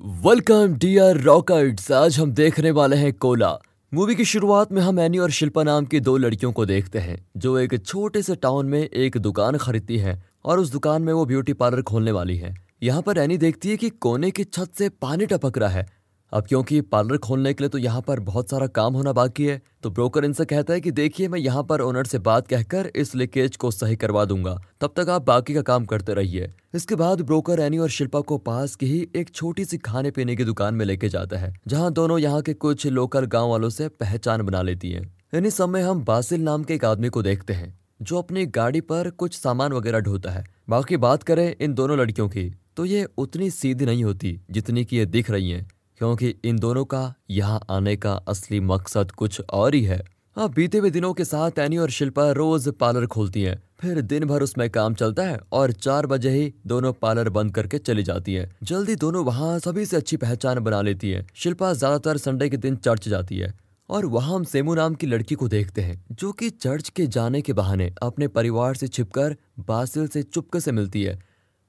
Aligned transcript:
Welcome 0.00 0.74
dear 0.74 1.16
रॉकर्ट्स 1.16 1.90
आज 1.92 2.18
हम 2.18 2.32
देखने 2.32 2.70
वाले 2.70 2.96
हैं 2.96 3.12
कोला। 3.12 3.50
मूवी 3.92 4.14
की 4.14 4.24
शुरुआत 4.24 4.72
में 4.72 4.80
हम 4.82 5.00
एनी 5.00 5.18
और 5.18 5.30
शिल्पा 5.30 5.62
नाम 5.62 5.84
की 5.84 6.00
दो 6.00 6.16
लड़कियों 6.16 6.52
को 6.52 6.66
देखते 6.66 6.98
हैं, 6.98 7.26
जो 7.36 7.58
एक 7.58 7.86
छोटे 7.86 8.22
से 8.22 8.34
टाउन 8.36 8.66
में 8.66 8.80
एक 8.80 9.16
दुकान 9.16 9.56
खरीदती 9.56 9.98
है 9.98 10.22
और 10.44 10.58
उस 10.58 10.72
दुकान 10.72 11.02
में 11.02 11.12
वो 11.12 11.24
ब्यूटी 11.26 11.52
पार्लर 11.52 11.82
खोलने 11.82 12.12
वाली 12.12 12.36
है। 12.36 12.54
यहाँ 12.82 13.02
पर 13.02 13.18
एनी 13.18 13.38
देखती 13.38 13.70
है 13.70 13.76
कि 13.76 13.90
कोने 13.90 14.30
की 14.30 14.44
छत 14.44 14.70
से 14.78 14.88
पानी 14.88 15.26
टपक 15.26 15.58
रहा 15.58 15.68
है। 15.68 15.86
अब 16.32 16.46
क्योंकि 16.46 16.80
पार्लर 16.82 17.16
खोलने 17.16 17.52
के 17.54 17.62
लिए 17.62 17.68
तो 17.68 17.78
यहाँ 17.78 18.00
पर 18.02 18.20
बहुत 18.20 18.50
सारा 18.50 18.66
काम 18.68 18.94
होना 18.94 19.12
बाकी 19.12 19.44
है 19.46 19.60
तो 19.82 19.90
ब्रोकर 19.90 20.24
इनसे 20.24 20.44
कहता 20.44 20.72
है 20.72 20.80
कि 20.80 20.90
देखिए, 20.90 21.28
मैं 21.28 21.38
यहाँ 21.38 21.62
पर 21.62 21.80
ओनर 21.80 22.06
से 22.06 22.18
बात 22.20 22.46
कहकर 22.46 22.90
इस 22.96 23.14
लीकेज 23.14 23.56
को 23.56 23.70
सही 23.70 23.96
करवा 23.96 24.24
दूँगा। 24.24 24.56
तब 24.80 24.92
तक 24.96 25.08
आप 25.08 25.22
बाकी 25.24 25.54
का 25.54 25.62
काम 25.62 25.84
करते 25.86 26.14
रहिए। 26.14 26.50
इसके 26.74 26.94
बाद 26.94 27.20
ब्रोकर 27.20 27.60
एनी 27.60 27.78
और 27.78 27.88
शिल्पा 27.90 28.20
को 28.20 28.38
पास 28.40 28.74
की 28.74 28.86
ही 28.86 29.06
एक 29.16 29.30
छोटी 29.30 29.64
सी 29.64 29.78
खाने 29.78 30.10
पीने 30.10 30.36
की 30.36 30.44
दुकान 30.44 30.74
में 30.74 30.84
लेके 30.86 31.08
जाता 31.08 31.38
है, 31.38 31.54
जहाँ 31.68 31.92
दोनों 31.92 32.18
यहाँ 32.18 32.42
के 32.42 32.54
कुछ 32.56 32.86
लोकल 32.88 33.26
गाँव 33.26 33.50
वालों 33.50 33.70
से 33.70 33.88
पहचान 33.90 34.42
बना 34.42 34.62
लेती 34.62 34.90
है। 34.90 35.02
इन्हीं 35.34 35.50
समय 35.50 35.82
हम 35.82 36.04
बासिल 36.04 36.42
नाम 36.42 36.64
के 36.64 36.74
एक 36.74 36.84
आदमी 36.84 37.08
को 37.08 37.22
देखते 37.22 37.52
हैं, 37.52 37.78
जो 38.00 38.18
अपनी 38.18 38.46
गाड़ी 38.48 38.80
पर 38.82 39.10
कुछ 39.12 39.34
सामान 39.34 39.72
वगैरह 39.72 40.00
ढोता 40.00 40.30
है। 40.30 40.44
बाकी 40.68 40.96
बात 40.98 41.22
करें 41.22 41.54
इन 41.54 41.74
दोनों 41.74 41.98
लड़कियों 41.98 42.28
की 42.28 42.50
तो 42.76 42.84
ये 42.84 43.06
उतनी 43.18 43.50
सीधी 43.50 43.86
नहीं 43.86 44.04
होती, 44.04 44.38
जितनी 44.50 44.84
की 44.84 44.96
ये 44.96 45.06
दिख 45.06 45.30
रही 45.30 45.50
हैं। 45.50 45.66
क्योंकि 45.98 46.34
इन 46.44 46.58
दोनों 46.58 46.84
का 46.84 47.14
यहाँ 47.30 47.60
आने 47.70 47.96
का 47.96 48.12
असली 48.28 48.60
मकसद 48.60 49.10
कुछ 49.10 49.40
और 49.40 49.74
ही 49.74 49.82
है। 49.84 50.02
अब 50.36 50.52
बीते 50.54 50.78
हुए 50.78 50.90
दिनों 50.90 51.12
के 51.12 51.24
साथ 51.24 51.58
एनी 51.58 51.76
और 51.76 51.90
शिल्पा 51.90 52.30
रोज 52.32 52.68
पार्लर 52.70 53.06
खोलती 53.06 53.42
हैं। 53.42 53.62
फिर 53.80 54.00
दिन 54.00 54.24
भर 54.24 54.42
उसमें 54.42 54.68
काम 54.70 54.94
चलता 54.94 55.22
है 55.22 55.38
और 55.52 55.72
चार 55.72 56.06
बजे 56.06 56.30
ही 56.30 56.52
दोनों 56.66 56.92
पार्लर 56.92 57.28
बंद 57.28 57.54
करके 57.54 57.78
चली 57.78 58.02
जाती 58.02 58.34
है। 58.34 58.50
जल्दी 58.62 58.96
दोनों 58.96 59.24
वहाँ 59.24 59.58
सभी 59.58 59.86
से 59.86 59.96
अच्छी 59.96 60.16
पहचान 60.16 60.58
बना 60.58 60.80
लेती 60.82 61.10
है। 61.10 61.26
शिल्पा 61.34 61.72
ज़्यादातर 61.72 62.16
संडे 62.16 62.48
के 62.48 62.56
दिन 62.56 62.76
चर्च 62.76 63.08
जाती 63.08 63.38
है 63.38 63.52
और 63.88 64.06
वहाँ 64.06 64.34
हम 64.34 64.44
सेमू 64.44 64.74
नाम 64.74 64.94
की 64.94 65.06
लड़की 65.06 65.34
को 65.34 65.48
देखते 65.48 65.82
हैं, 65.82 66.04
जो 66.12 66.32
कि 66.32 66.50
चर्च 66.50 66.88
के 66.88 67.06
जाने 67.06 67.40
के 67.42 67.52
बहाने 67.52 67.92
अपने 68.02 68.28
परिवार 68.28 68.74
से 68.74 68.88
छिपकर 68.88 69.36
बासिल 69.60 70.06
से 70.08 70.22
चुपके 70.22 70.60
से 70.60 70.72
मिलती 70.72 71.02
है। 71.02 71.18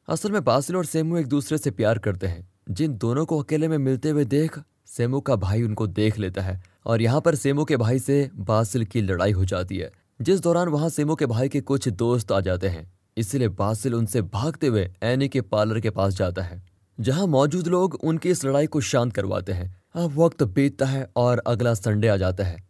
असल 0.07 0.31
में 0.31 0.43
बासिल 0.43 0.75
और 0.75 0.85
सेमू 0.85 1.17
एक 1.17 1.27
दूसरे 1.27 1.57
से 1.57 1.71
प्यार 1.71 1.97
करते 1.97 2.27
हैं। 2.27 2.47
जिन 2.69 2.97
दोनों 2.97 3.25
को 3.25 3.41
अकेले 3.41 3.67
में 3.67 3.77
मिलते 3.77 4.09
हुए 4.09 4.23
देख, 4.25 4.59
सेमू 4.87 5.19
का 5.19 5.35
भाई 5.35 5.61
उनको 5.63 5.87
देख 5.87 6.17
लेता 6.19 6.41
है 6.41 6.61
और 6.85 7.01
यहाँ 7.01 7.21
पर 7.21 7.35
सेमू 7.35 7.63
के 7.65 7.77
भाई 7.77 7.99
से 7.99 8.29
बासिल 8.35 8.85
की 8.85 9.01
लड़ाई 9.01 9.31
हो 9.31 9.45
जाती 9.45 9.77
है। 9.77 9.91
जिस 10.21 10.39
दौरान 10.39 10.67
वहाँ 10.67 10.89
सेमू 10.89 11.15
के 11.15 11.25
भाई 11.25 11.49
के 11.49 11.61
कुछ 11.61 11.87
दोस्त 11.89 12.31
आ 12.31 12.39
जाते 12.39 12.67
हैं। 12.67 12.91
इसलिए 13.17 13.47
बासिल 13.49 13.95
उनसे 13.95 14.21
भागते 14.21 14.67
हुए 14.67 14.89
एनी 15.03 15.29
के 15.29 15.41
पार्लर 15.41 15.79
के 15.79 15.89
पास 15.89 16.13
जाता 16.13 16.41
है, 16.41 16.61
जहाँ 16.97 17.27
मौजूद 17.27 17.67
लोग 17.67 17.95
उनकी 17.95 18.29
इस 18.29 18.45
लड़ाई 18.45 18.67
को 18.67 18.81
शांत 18.81 19.13
करवाते 19.13 19.53
हैं। 19.53 19.75
अब 19.95 20.17
वक्त 20.17 20.43
बीतता 20.45 20.85
है 20.85 21.07
और 21.15 21.41
अगला 21.47 21.73
संडे 21.73 22.07
आ 22.07 22.17
जाता 22.17 22.43
है। 22.43 22.68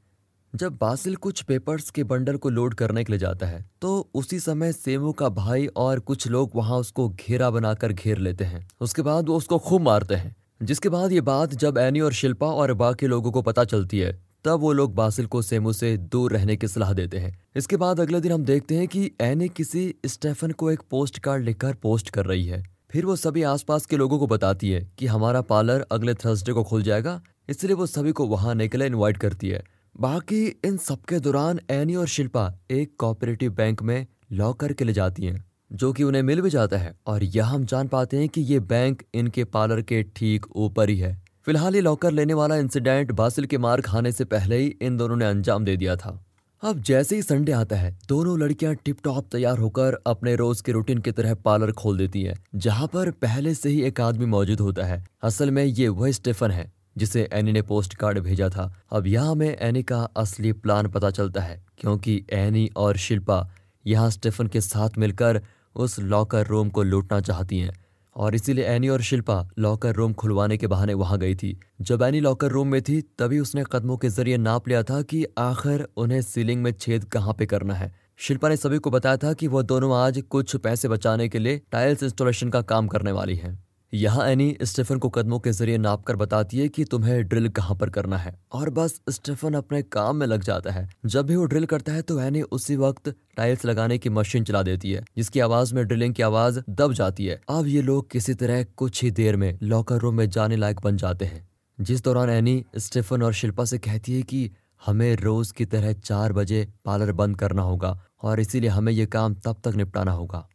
जब 0.54 0.78
बासिल 0.78 1.16
कुछ 1.16 1.42
पेपर्स 1.42 1.90
के 1.90 2.04
बंडल 2.04 2.38
को 2.38 2.50
लोड 2.50 2.74
करने 2.74 3.04
के 3.04 3.14
लिए 3.14 3.20
जाता 3.20 3.48
है 3.48 3.64
तो 3.82 4.10
उसी 4.14 4.40
समय 4.40 4.72
सेमू 4.74 5.12
का 5.12 5.28
भाई 5.30 5.68
और 5.68 6.00
कुछ 6.00 6.28
लोग 6.28 6.52
वहाँ 6.56 6.78
उसको 6.78 7.08
घेरा 7.10 7.50
बनाकर 7.50 7.92
घेर 7.94 8.18
लेते 8.18 8.44
हैं। 8.44 8.68
उसके 8.82 9.02
बाद 9.02 9.28
वो 9.30 9.38
उसको 9.38 9.58
खूब 9.58 9.82
मारते 9.82 10.16
हैं। 10.16 10.36
जिसके 10.62 10.90
बाद 10.90 11.12
ये 11.12 11.22
बात 11.22 11.54
जब 11.56 11.78
एनी 11.78 12.00
और 12.00 12.14
शिल्पा 12.14 12.48
और 12.48 12.74
बाकी 12.74 13.08
लोगों 13.08 13.32
को 13.32 13.42
पता 13.42 13.64
चलती 13.66 14.00
है, 14.00 14.12
तब 14.46 14.60
वो 14.60 14.74
लोग 14.74 14.96
बासिल 14.96 15.26
को 15.26 15.42
सेमू 15.42 15.74
से 15.74 15.96
दूर 15.98 16.34
रहने 16.34 16.56
की 16.56 16.68
सलाह 16.68 16.94
देते 16.94 17.18
हैं। 17.18 17.38
इसके 17.56 17.78
बाद 17.78 18.00
अगले 18.00 18.22
दिन 18.22 18.32
हम 18.32 18.46
देखते 18.46 18.76
हैं 18.76 18.88
कि 18.88 19.12
एनी 19.22 19.50
किसी 19.50 19.94
स्टेफन 20.06 20.52
को 20.52 20.72
एक 20.72 20.82
पोस्ट 20.92 21.20
कार्ड 21.20 21.44
लिखकर 21.44 21.74
पोस्ट 21.74 22.10
कर 22.10 22.26
रही 22.26 22.46
है। 22.46 22.64
फिर 22.92 23.06
वो 23.06 23.16
सभी 23.16 23.44
आसपास 23.44 23.86
के 23.86 23.98
लोगों 23.98 24.20
को 24.20 24.28
बताती 24.28 24.70
है 24.72 24.88
कि 25.00 25.08
हमारा 25.08 25.42
पार्लर 25.42 25.86
अगले 25.92 26.14
थर्सडे 26.16 26.54
को 26.54 26.64
खुल 26.64 26.84
जाएगा, 26.84 27.22
इसलिए 27.50 27.76
वो 27.76 27.86
सभी 27.86 28.12
को 28.12 28.26
वहाँ 28.28 28.50
आने 28.50 28.68
के 28.68 28.78
लिए 28.78 28.88
इन्वाइट 28.88 29.18
करती 29.18 29.50
है। 29.50 29.64
बाकी 29.96 30.46
इन 30.66 30.78
सबके 30.78 31.20
दौरान 31.20 31.60
एनी 31.72 31.96
और 31.96 32.08
शिल्पा 32.08 32.44
एक 32.72 32.92
कोऑपरेटिव 32.98 33.52
बैंक 33.52 33.82
में 33.82 34.06
लॉकर 34.32 34.74
के 34.74 34.86
लिए 34.86 34.94
जाती 34.94 35.26
हैं, 35.26 35.44
जो 35.72 35.92
कि 35.94 36.04
उन्हें 36.04 36.22
मिल 36.24 36.42
भी 36.42 36.50
जाता 36.50 36.78
है। 36.78 36.94
और 37.08 37.24
यह 37.24 37.46
हम 37.46 37.66
जान 37.66 37.88
पाते 37.88 38.18
हैं 38.18 38.30
कि 38.30 38.42
ये 38.42 38.60
बैंक 38.60 39.04
इनके 39.14 39.44
पार्लर 39.44 39.82
के 39.82 40.02
ठीक 40.16 40.46
ऊपर 40.56 40.90
ही 40.90 40.98
है। 40.98 41.14
फ़िलहाल 41.46 41.76
ये 41.76 41.82
लॉकर 41.82 42.12
लेने 42.12 42.34
वाला 42.34 42.56
इंसिडेंट 42.56 43.12
बासिल 43.12 43.46
के 43.46 43.58
मार 43.58 43.82
खाने 43.82 44.12
से 44.12 44.26
पहले 44.26 44.58
ही 44.58 44.74
इन 44.82 44.98
दोनों 44.98 45.16
ने 45.16 45.26
अंजाम 45.26 45.66
दे 45.66 45.78
दिया 45.78 45.96
था। 45.96 46.20
अब 46.64 46.82
जैसे 46.82 47.16
ही 47.16 47.22
संडे 47.22 47.52
आता 47.52 47.76
है, 47.76 47.98
दोनों 48.08 48.40
लड़कियाँ 48.40 48.74
टिप 48.76 48.98
टॉप 49.04 49.28
तैयार 49.32 49.58
होकर 49.58 50.00
अपने 50.08 50.36
रोज 50.36 50.62
के 50.62 50.72
रूटीन 50.72 50.98
की 50.98 51.12
तरह 51.12 51.34
पार्लर 51.36 51.72
खोल 51.72 51.98
देती 51.98 52.24
हैं, 52.24 52.36
जहाँ 52.56 52.88
पर 52.88 53.12
पहले 53.12 53.54
से 53.54 53.70
ही 53.70 53.82
एक 53.82 54.02
आदमी 54.02 54.26
मौजूद 54.26 54.60
होता 54.60 54.86
है। 54.86 55.04
असल 55.24 55.52
में 55.52 55.64
ये 55.64 55.88
वह 55.88 56.12
स्टेफन 56.12 56.52
है 56.52 56.72
जिसे 57.00 57.28
एनी 57.34 57.52
ने 57.52 57.62
पोस्ट 57.62 57.94
कार्ड 57.96 58.20
भेजा 58.20 58.50
था। 58.50 58.74
अब 58.92 59.08
यहाँ 59.08 59.32
हमें 59.32 59.58
एनी 59.58 59.84
का 59.84 60.02
असली 60.18 60.52
प्लान 60.54 60.88
पता 60.88 61.12
चलता 61.12 61.42
है, 61.42 61.62
क्योंकि 61.78 62.24
एनी 62.34 62.70
और 62.78 62.98
शिल्पा 62.98 63.48
यहाँ 63.86 64.10
स्टेफन 64.10 64.48
के 64.48 64.62
साथ 64.62 64.98
मिलकर 64.98 65.42
उस 65.76 66.00
लॉकर 66.00 66.48
रूम 66.48 66.70
को 66.70 66.84
लूटना 66.84 67.20
चाहती 67.22 67.60
हैं। 67.60 67.78
और 68.16 68.36
इसीलिए 68.36 68.66
एनी 68.66 68.88
और 68.90 69.02
शिल्पा 69.02 69.50
लॉकर 69.60 69.96
रूम 69.96 70.14
खुलवाने 70.14 70.58
के 70.58 70.68
बहाने 70.68 70.94
वहाँ 70.94 71.18
गई 71.20 71.36
थी। 71.36 71.58
जब 71.82 72.02
एनी 72.02 72.20
लॉकर 72.20 72.52
रूम 72.52 72.68
में 72.68 72.82
थी, 72.82 73.02
तभी 73.20 73.40
उसने 73.40 73.64
कदमों 73.72 73.98
के 73.98 74.10
ज़रिए 74.10 74.38
नाप 74.38 74.68
लिया 74.68 74.84
था 74.84 75.02
कि 75.02 75.26
आखिर 75.38 75.88
उन्हें 75.98 76.22
सीलिंग 76.22 76.62
में 76.64 76.72
छेद 76.72 77.04
कहाँ 77.04 77.34
पे 77.34 77.46
करना 77.46 77.74
है। 77.74 77.92
शिल्पा 78.18 78.50
ने 78.50 78.58
सभी 78.58 78.78
को 78.78 78.90
बताया 78.90 79.18
था 79.18 79.34
कि 79.34 79.48
वह 79.48 79.62
दोनों 79.62 79.96
आज 79.98 80.22
कुछ 80.30 80.56
पैसे 80.56 80.88
बचाने 80.88 81.30
के 81.30 81.40
लिए 81.40 81.62
टाइल्स 81.72 82.04
इंस्टॉलेशन 82.04 82.50
का 82.50 82.62
काम 82.62 82.88
करने 82.88 83.12
वाली 83.12 83.36
हैं। 83.36 83.58
यहाँ 83.94 84.28
एनी 84.28 84.58
स्टेफन 84.62 84.98
को 84.98 85.10
कदमों 85.10 85.40
के 85.40 85.52
ज़रिए 85.52 85.78
नाप 85.78 86.04
कर 86.04 86.16
बताती 86.16 86.58
है 86.58 86.68
कि 86.70 86.84
तुम्हें 86.86 87.24
ड्रिल 87.28 87.50
कहाँ 87.50 87.78
पर 87.78 87.90
करना 87.90 88.18
है। 88.18 88.34
और 88.52 88.70
बस 88.70 89.00
स्टेफन 89.10 89.54
अपने 89.54 89.82
काम 89.82 90.16
में 90.16 90.26
लग 90.28 90.44
जाता 90.44 90.72
है। 90.72 90.88
जब 91.06 91.26
भी 91.26 91.36
वो 91.36 91.46
ड्रिल 91.46 91.66
करता 91.66 91.94
है 91.94 92.02
तो 92.02 92.20
एनी 92.20 92.42
उसी 92.42 92.76
वक्त 92.76 93.10
टाइल्स 93.38 93.66
लगाने 93.66 93.98
की 93.98 94.10
मशीन 94.10 94.44
चला 94.44 94.62
देती 94.64 94.92
है, 94.92 95.04
जिसकी 95.18 95.40
आवाज़ 95.40 95.74
में 95.76 95.86
ड्रिलिंग 95.88 96.14
की 96.14 96.24
आवाज़ 96.24 96.60
दब 96.70 96.94
जाती 96.94 97.26
है। 97.26 97.40
अब 97.50 97.68
ये 97.68 97.82
लोग 97.82 98.10
किसी 98.12 98.34
तरह 98.34 98.64
कुछ 98.64 99.04
ही 99.04 99.12
देर 99.12 99.38
में 99.38 99.58
लॉकर 99.64 99.98
रूम 99.98 100.16
में 100.16 100.30
जाने 100.30 100.56
लायक 100.56 100.82
बन 100.84 100.98
जाते 100.98 101.26
हैं। 101.26 101.48
जिस 101.78 102.04
दौरान 102.04 102.30
एनी 102.30 102.64
स्टेफन 102.78 103.24
और 103.24 103.34
शिल्पा 103.34 103.66
से 103.66 103.78
कहती 103.78 104.16
है 104.16 104.22
कि 104.22 104.50
हमें 104.86 105.16
रोज 105.16 105.52
की 105.52 105.66
तरह 105.66 105.94
चार 105.94 106.34
बजे 106.34 106.68
पार्लर 106.86 107.12
बंद 107.12 107.38
करना 107.38 107.62
होगा 107.62 108.00
और 108.22 108.40
इसीलिए 108.40 108.70
हमें 108.70 108.94
ये 108.94 109.06
काम 109.06 109.36
तब 109.36 109.62
तक 109.64 109.76
निपटाना 109.76 110.12
होगा। 110.12 110.48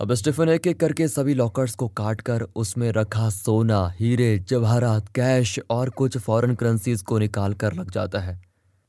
अब 0.00 0.12
स्टीफन 0.14 0.48
एक 0.48 0.66
एक 0.66 0.80
करके 0.80 1.08
सभी 1.08 1.34
लॉकर्स 1.34 1.74
को 1.74 1.88
काट 1.88 2.20
कर 2.20 2.42
उसमें 2.42 2.92
रखा 2.92 3.30
सोना, 3.30 3.88
हीरे, 3.98 4.38
जवाहरात, 4.38 5.08
कैश 5.08 5.60
और 5.70 5.90
कुछ 5.90 6.16
फॉरेन 6.18 6.54
करेंसीज 6.54 7.02
को 7.02 7.18
निकाल 7.18 7.54
कर 7.54 7.72
लग 7.72 7.90
जाता 7.90 8.18
है। 8.18 8.42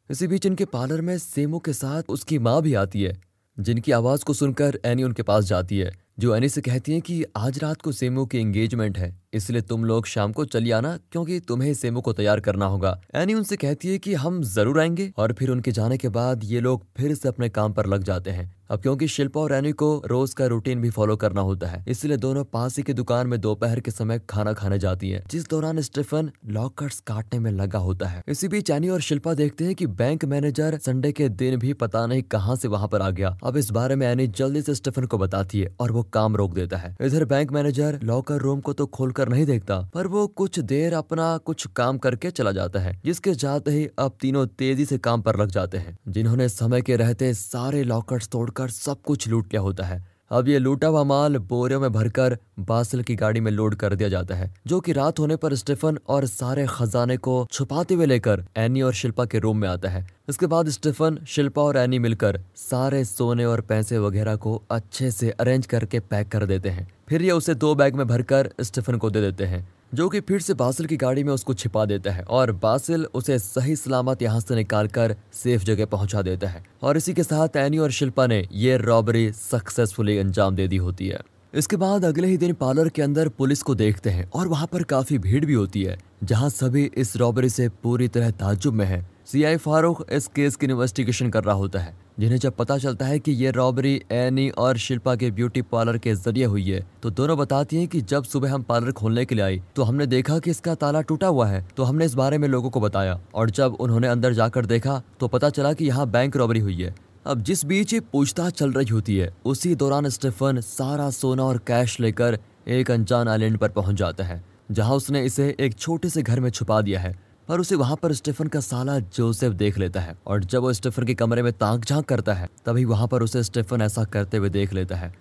इसी 0.09 0.27
बीच 0.27 0.45
इनके 0.45 0.65
पार्लर 0.65 1.01
में 1.01 1.17
सेमो 1.17 1.59
के 1.59 1.73
साथ 1.73 2.03
उसकी 2.09 2.39
माँ 2.39 2.61
भी 2.61 2.73
आती 2.73 3.01
है, 3.03 3.21
जिनकी 3.59 3.91
आवाज़ 3.91 4.23
को 4.25 4.33
सुनकर 4.33 4.79
एनी 4.85 5.03
उनके 5.03 5.23
पास 5.23 5.43
जाती 5.43 5.77
है। 5.77 5.91
जो 6.17 6.35
एनी 6.35 6.49
से 6.49 6.61
कहती 6.61 6.93
है 6.93 7.01
कि 7.01 7.23
आज 7.37 7.59
रात 7.59 7.81
को 7.81 7.91
सेमो 7.91 8.25
की 8.25 8.37
एंगेजमेंट 8.37 8.97
है, 8.97 9.15
इसलिए 9.33 9.61
तुम 9.61 9.85
लोग 9.85 10.05
शाम 10.05 10.31
को 10.31 10.45
चली 10.45 10.71
आना, 10.71 10.97
क्योंकि 11.11 11.39
तुम्हें 11.39 11.73
सेमो 11.73 12.01
को 12.01 12.13
तैयार 12.13 12.39
करना 12.39 12.65
होगा। 12.65 12.99
एनी 13.15 13.33
उनसे 13.33 13.55
कहती 13.55 13.87
है 13.87 13.97
कि 13.97 14.13
हम 14.13 14.41
ज़रूर 14.43 14.79
आएँगे, 14.79 15.11
और 15.17 15.33
फिर 15.33 15.49
उनके 15.49 15.71
जाने 15.71 15.97
के 15.97 16.09
बाद 16.09 16.43
ये 16.43 16.59
लोग 16.59 16.85
फिर 16.97 17.15
से 17.15 17.27
अपने 17.27 17.49
काम 17.49 17.73
पर 17.73 17.85
लग 17.85 18.03
जाते 18.03 18.31
हैं। 18.31 18.53
अब 18.71 18.81
क्योंकि 18.81 19.07
शिल्पा 19.07 19.39
और 19.41 19.53
एनी 19.53 19.71
को 19.71 20.01
रोज 20.05 20.33
का 20.33 20.45
रूटीन 20.45 20.81
भी 20.81 20.89
फॉलो 20.89 21.15
करना 21.15 21.41
होता 21.41 21.67
है, 21.67 21.83
इसलिए 21.87 22.17
दोनों 22.17 22.43
पास 22.43 22.77
ही 22.77 22.83
की 22.83 22.93
दुकान 22.93 23.27
में 23.27 23.39
दोपहर 23.41 23.79
के 23.79 23.91
समय 23.91 24.19
खाना 24.29 24.53
खाने 24.53 24.77
जाती 24.79 25.09
है, 25.09 25.23
जिस 25.31 25.49
दौरान 25.49 25.81
स्टीफन 25.81 26.31
लॉकर्स 26.47 26.99
काटने 26.99 27.39
में 27.39 27.51
लगा 27.51 27.79
होता 27.79 28.07
है। 28.07 28.21
इसी 28.27 28.47
बीच 28.47 28.69
एनी 28.69 28.89
और 28.89 29.01
शिल्पा 29.01 29.33
देखते 29.33 29.65
हैं 29.65 29.75
कि 29.75 29.87
बैंक 29.87 30.25
मैनेजर 30.25 30.77
संडे 30.77 31.11
के 31.11 31.29
दिन 31.31 31.57
भी 31.59 31.73
पता 31.73 32.05
नहीं 32.05 32.23
कहाँ 32.23 32.55
से 32.55 32.67
वहाँ 32.67 32.87
पर 32.87 33.01
आ 33.01 33.09
गया। 33.09 33.37
अब 33.43 33.57
इस 33.57 33.71
बारे 33.71 33.95
में 33.95 34.07
एनी 34.07 34.27
जल्दी 34.29 34.61
से 34.61 34.75
स्टीफन 34.75 35.05
को 35.05 35.17
बताती 35.17 35.59
है, 35.59 35.75
और 35.79 35.91
वो 35.91 36.00
काम 36.03 36.35
रोक 36.35 36.53
देता 36.53 36.77
है। 36.77 36.95
इधर 37.01 37.25
बैंक 37.25 37.51
मैनेजर 37.51 37.99
लॉकर 38.03 38.37
रूम 38.37 38.59
को 38.59 38.73
तो 38.73 38.85
खोलकर 38.87 39.29
नहीं 39.29 39.45
देखता, 39.45 39.79
पर 39.93 40.07
वो 40.07 40.27
कुछ 40.27 40.59
देर 40.59 40.93
अपना 40.93 41.37
कुछ 41.37 41.67
काम 41.67 41.97
करके 41.97 42.31
चला 42.31 42.51
जाता 42.51 42.79
है, 42.79 42.99
जिसके 43.05 43.33
जाते 43.33 43.71
ही 43.71 43.87
अब 43.99 44.17
तीनों 44.21 44.45
तेज़ी 44.47 44.85
से 44.85 44.97
काम 44.97 45.21
पर 45.21 45.39
लग 45.39 45.49
जाते 45.49 45.77
हैं। 45.77 45.97
जिन्होंने 46.07 46.49
समय 46.49 46.81
के 46.81 46.95
रहते 46.95 47.33
सारे 47.33 47.83
लॉकर्स 47.83 48.27
तोड़कर 48.27 48.69
सब 48.69 49.01
कुछ 49.01 49.27
लूट 49.27 49.45
लिया 49.45 49.61
होता 49.61 49.85
है। 49.85 50.10
अब 50.31 50.47
ये 50.47 50.59
लूटा 50.59 50.87
हुआ 50.87 51.03
माल 51.03 51.37
बोरियों 51.37 51.79
में 51.79 51.91
भरकर 51.91 52.37
बासल 52.59 53.01
की 53.01 53.15
गाड़ी 53.15 53.39
में 53.39 53.51
लोड 53.51 53.75
कर 53.75 53.95
दिया 53.95 54.09
जाता 54.09 54.35
है, 54.35 54.53
जो 54.67 54.79
कि 54.79 54.93
रात 54.93 55.19
होने 55.19 55.35
पर 55.35 55.55
स्टीफन 55.55 55.97
और 56.07 56.25
सारे 56.25 56.65
खजाने 56.69 57.17
को 57.17 57.47
छुपाते 57.51 57.93
हुए 57.93 58.05
लेकर 58.05 58.43
एनी 58.57 58.81
और 58.81 58.93
शिल्पा 58.93 59.25
के 59.25 59.39
रूम 59.39 59.57
में 59.57 59.67
आता 59.69 59.89
है। 59.89 60.05
इसके 60.29 60.45
बाद 60.45 60.69
स्टीफन, 60.69 61.17
शिल्पा 61.27 61.61
और 61.61 61.77
एनी 61.77 61.99
मिलकर 61.99 62.39
सारे 62.55 63.03
सोने 63.05 63.45
और 63.45 63.61
पैसे 63.61 63.97
वगैरह 63.97 64.35
को 64.35 64.61
अच्छे 64.71 65.11
से 65.11 65.29
अरेंज 65.31 65.65
करके 65.65 65.99
पैक 65.99 66.29
कर 66.29 66.45
देते 66.45 66.69
हैं। 66.69 66.87
फिर 67.09 67.21
ये 67.21 67.31
उसे 67.31 67.55
दो 67.55 67.73
बैग 67.75 67.95
में 67.95 68.07
भरकर 68.07 68.49
स्टीफन 68.61 68.97
को 68.97 69.09
दे 69.09 69.21
देते 69.21 69.45
हैं। 69.45 69.67
जो 69.93 70.07
कि 70.09 70.19
फिर 70.21 70.41
से 70.41 70.53
बासिल 70.53 70.85
की 70.85 70.97
गाड़ी 70.97 71.23
में 71.23 71.31
उसको 71.33 71.53
छिपा 71.53 71.83
देता 71.85 72.11
है 72.11 72.23
और 72.23 72.51
बासिल 72.51 73.05
उसे 73.13 73.37
सही 73.39 73.75
सलामत 73.75 74.21
यहाँ 74.21 74.39
से 74.39 74.55
निकाल 74.55 74.87
कर 74.87 75.15
सेफ़ 75.33 75.63
जगह 75.63 75.85
पहुँचा 75.85 76.21
देता 76.21 76.47
है। 76.47 76.63
और 76.83 76.97
इसी 76.97 77.13
के 77.13 77.23
साथ 77.23 77.55
एनी 77.57 77.77
और 77.77 77.91
शिल्पा 77.91 78.27
ने 78.27 78.47
ये 78.51 78.77
रॉबरी 78.77 79.31
सक्सेसफुली 79.31 80.17
अंजाम 80.17 80.55
दे 80.55 80.67
दी 80.67 80.77
होती 80.77 81.07
है। 81.07 81.19
इसके 81.53 81.75
बाद 81.75 82.05
अगले 82.05 82.27
ही 82.27 82.37
दिन 82.37 82.53
पार्लर 82.53 82.89
के 82.89 83.01
अंदर 83.01 83.29
पुलिस 83.29 83.61
को 83.61 83.75
देखते 83.75 84.09
हैं 84.09 84.29
और 84.29 84.47
वहाँ 84.47 84.67
पर 84.67 84.83
काफ़ी 84.83 85.17
भीड़ 85.17 85.45
भी 85.45 85.53
होती 85.53 85.83
है, 85.83 85.97
जहाँ 86.23 86.49
सभी 86.49 86.89
इस 86.95 87.15
रॉबरी 87.17 87.49
से 87.49 87.67
पूरी 87.83 88.07
तरह 88.07 88.31
ताजुब 88.31 88.73
में 88.73 88.85
है। 88.85 89.05
सीआई 89.25 89.57
फारूक 89.57 90.05
इस 90.11 90.27
केस 90.27 90.55
की 90.55 90.65
इन्वेस्टिगेशन 90.65 91.29
कर 91.29 91.43
रहा 91.43 91.55
होता 91.55 91.79
है। 91.79 91.93
जिन्हें 92.21 92.37
जब 92.37 92.55
पता 92.55 92.77
चलता 92.77 93.05
है 93.05 93.17
कि 93.19 93.31
ये 93.33 93.51
रॉबरी, 93.51 93.93
एनी 94.11 94.49
और 94.51 94.77
शिल्पा 94.77 95.15
के 95.15 95.29
ब्यूटी 95.31 95.61
पार्लर 95.63 95.97
के 95.97 96.13
ज़रिए 96.15 96.45
हुई 96.45 96.63
है 96.63 96.81
तो 97.03 97.09
दोनों 97.09 97.37
बताती 97.37 97.77
हैं 97.77 97.87
कि 97.87 98.01
जब 98.03 98.23
सुबह 98.23 98.53
हम 98.53 98.63
पार्लर 98.63 98.91
खोलने 98.91 99.23
के 99.25 99.35
लिए 99.35 99.43
आई 99.43 99.61
तो 99.75 99.83
हमने 99.83 100.05
देखा 100.07 100.37
कि 100.39 100.51
इसका 100.51 100.75
ताला 100.75 101.01
टूटा 101.01 101.27
हुआ 101.27 101.47
है। 101.47 101.65
तो 101.77 101.83
हमने 101.83 102.05
इस 102.05 102.13
बारे 102.13 102.37
में 102.37 102.47
लोगों 102.47 102.69
को 102.69 102.79
बताया, 102.79 103.19
और 103.35 103.49
जब 103.49 103.77
उन्होंने 103.79 104.07
अंदर 104.07 104.33
जाकर 104.33 104.65
देखा 104.65 105.01
तो 105.19 105.27
पता 105.27 105.49
चला 105.49 105.73
कि 105.73 105.85
यहाँ 105.85 106.07
बैंक 106.09 106.37
रॉबरी 106.37 106.59
हुई 106.59 106.75
है। 106.75 106.93
अब 107.25 107.41
जिस 107.41 107.65
बीच 107.65 107.93
ये 107.93 107.99
पूछताछ 108.01 108.53
चल 108.53 108.71
रही 108.71 108.89
होती 108.89 109.17
है, 109.17 109.33
उसी 109.45 109.73
दौरान 109.75 110.09
स्टेफन 110.09 110.61
सारा 110.61 111.09
सोना 111.11 111.43
और 111.43 111.57
कैश 111.67 111.99
लेकर 111.99 112.39
एक 112.69 112.91
अनजान 112.91 113.27
आइलैंड 113.27 113.57
पर 113.57 113.69
पहुँच 113.71 113.95
जाता 113.95 114.23
है, 114.23 114.43
जहाँ 114.71 114.95
उसने 114.95 115.25
इसे 115.25 115.55
एक 115.59 115.73
छोटे 115.75 116.09
से 116.09 116.21
घर 116.21 116.39
में 116.39 116.49
छुपा 116.51 116.81
दिया 116.81 116.99
है। 116.99 117.15
पर 117.51 117.59
उसे 117.59 117.75
वहाँ 117.75 117.95
पर 117.95 118.13
स्टीफन 118.13 118.47
का 118.47 118.59
साला 118.59 118.97
जोसेफ 118.99 119.53
देख 119.53 119.77
लेता 119.77 119.99
है 119.99 120.15
और 120.27 120.43
जब 120.43 120.61
वो 120.61 120.71
स्टीफन 120.73 121.03
के 121.03 121.13
कमरे 121.13 121.41
में 121.43 121.51
ताक 121.53 121.85
झाँक 121.85 122.05
करता 122.05 122.33
है, 122.33 122.47
तभी 122.65 122.85
वहाँ 122.85 123.07
पर 123.07 123.23
उसे 123.23 123.43
स्टीफन 123.43 123.81
ऐसा 123.81 124.03
करते 124.03 124.37
हुए 124.37 124.49
देख 124.49 124.73
लेता 124.73 124.95
है। 124.95 125.13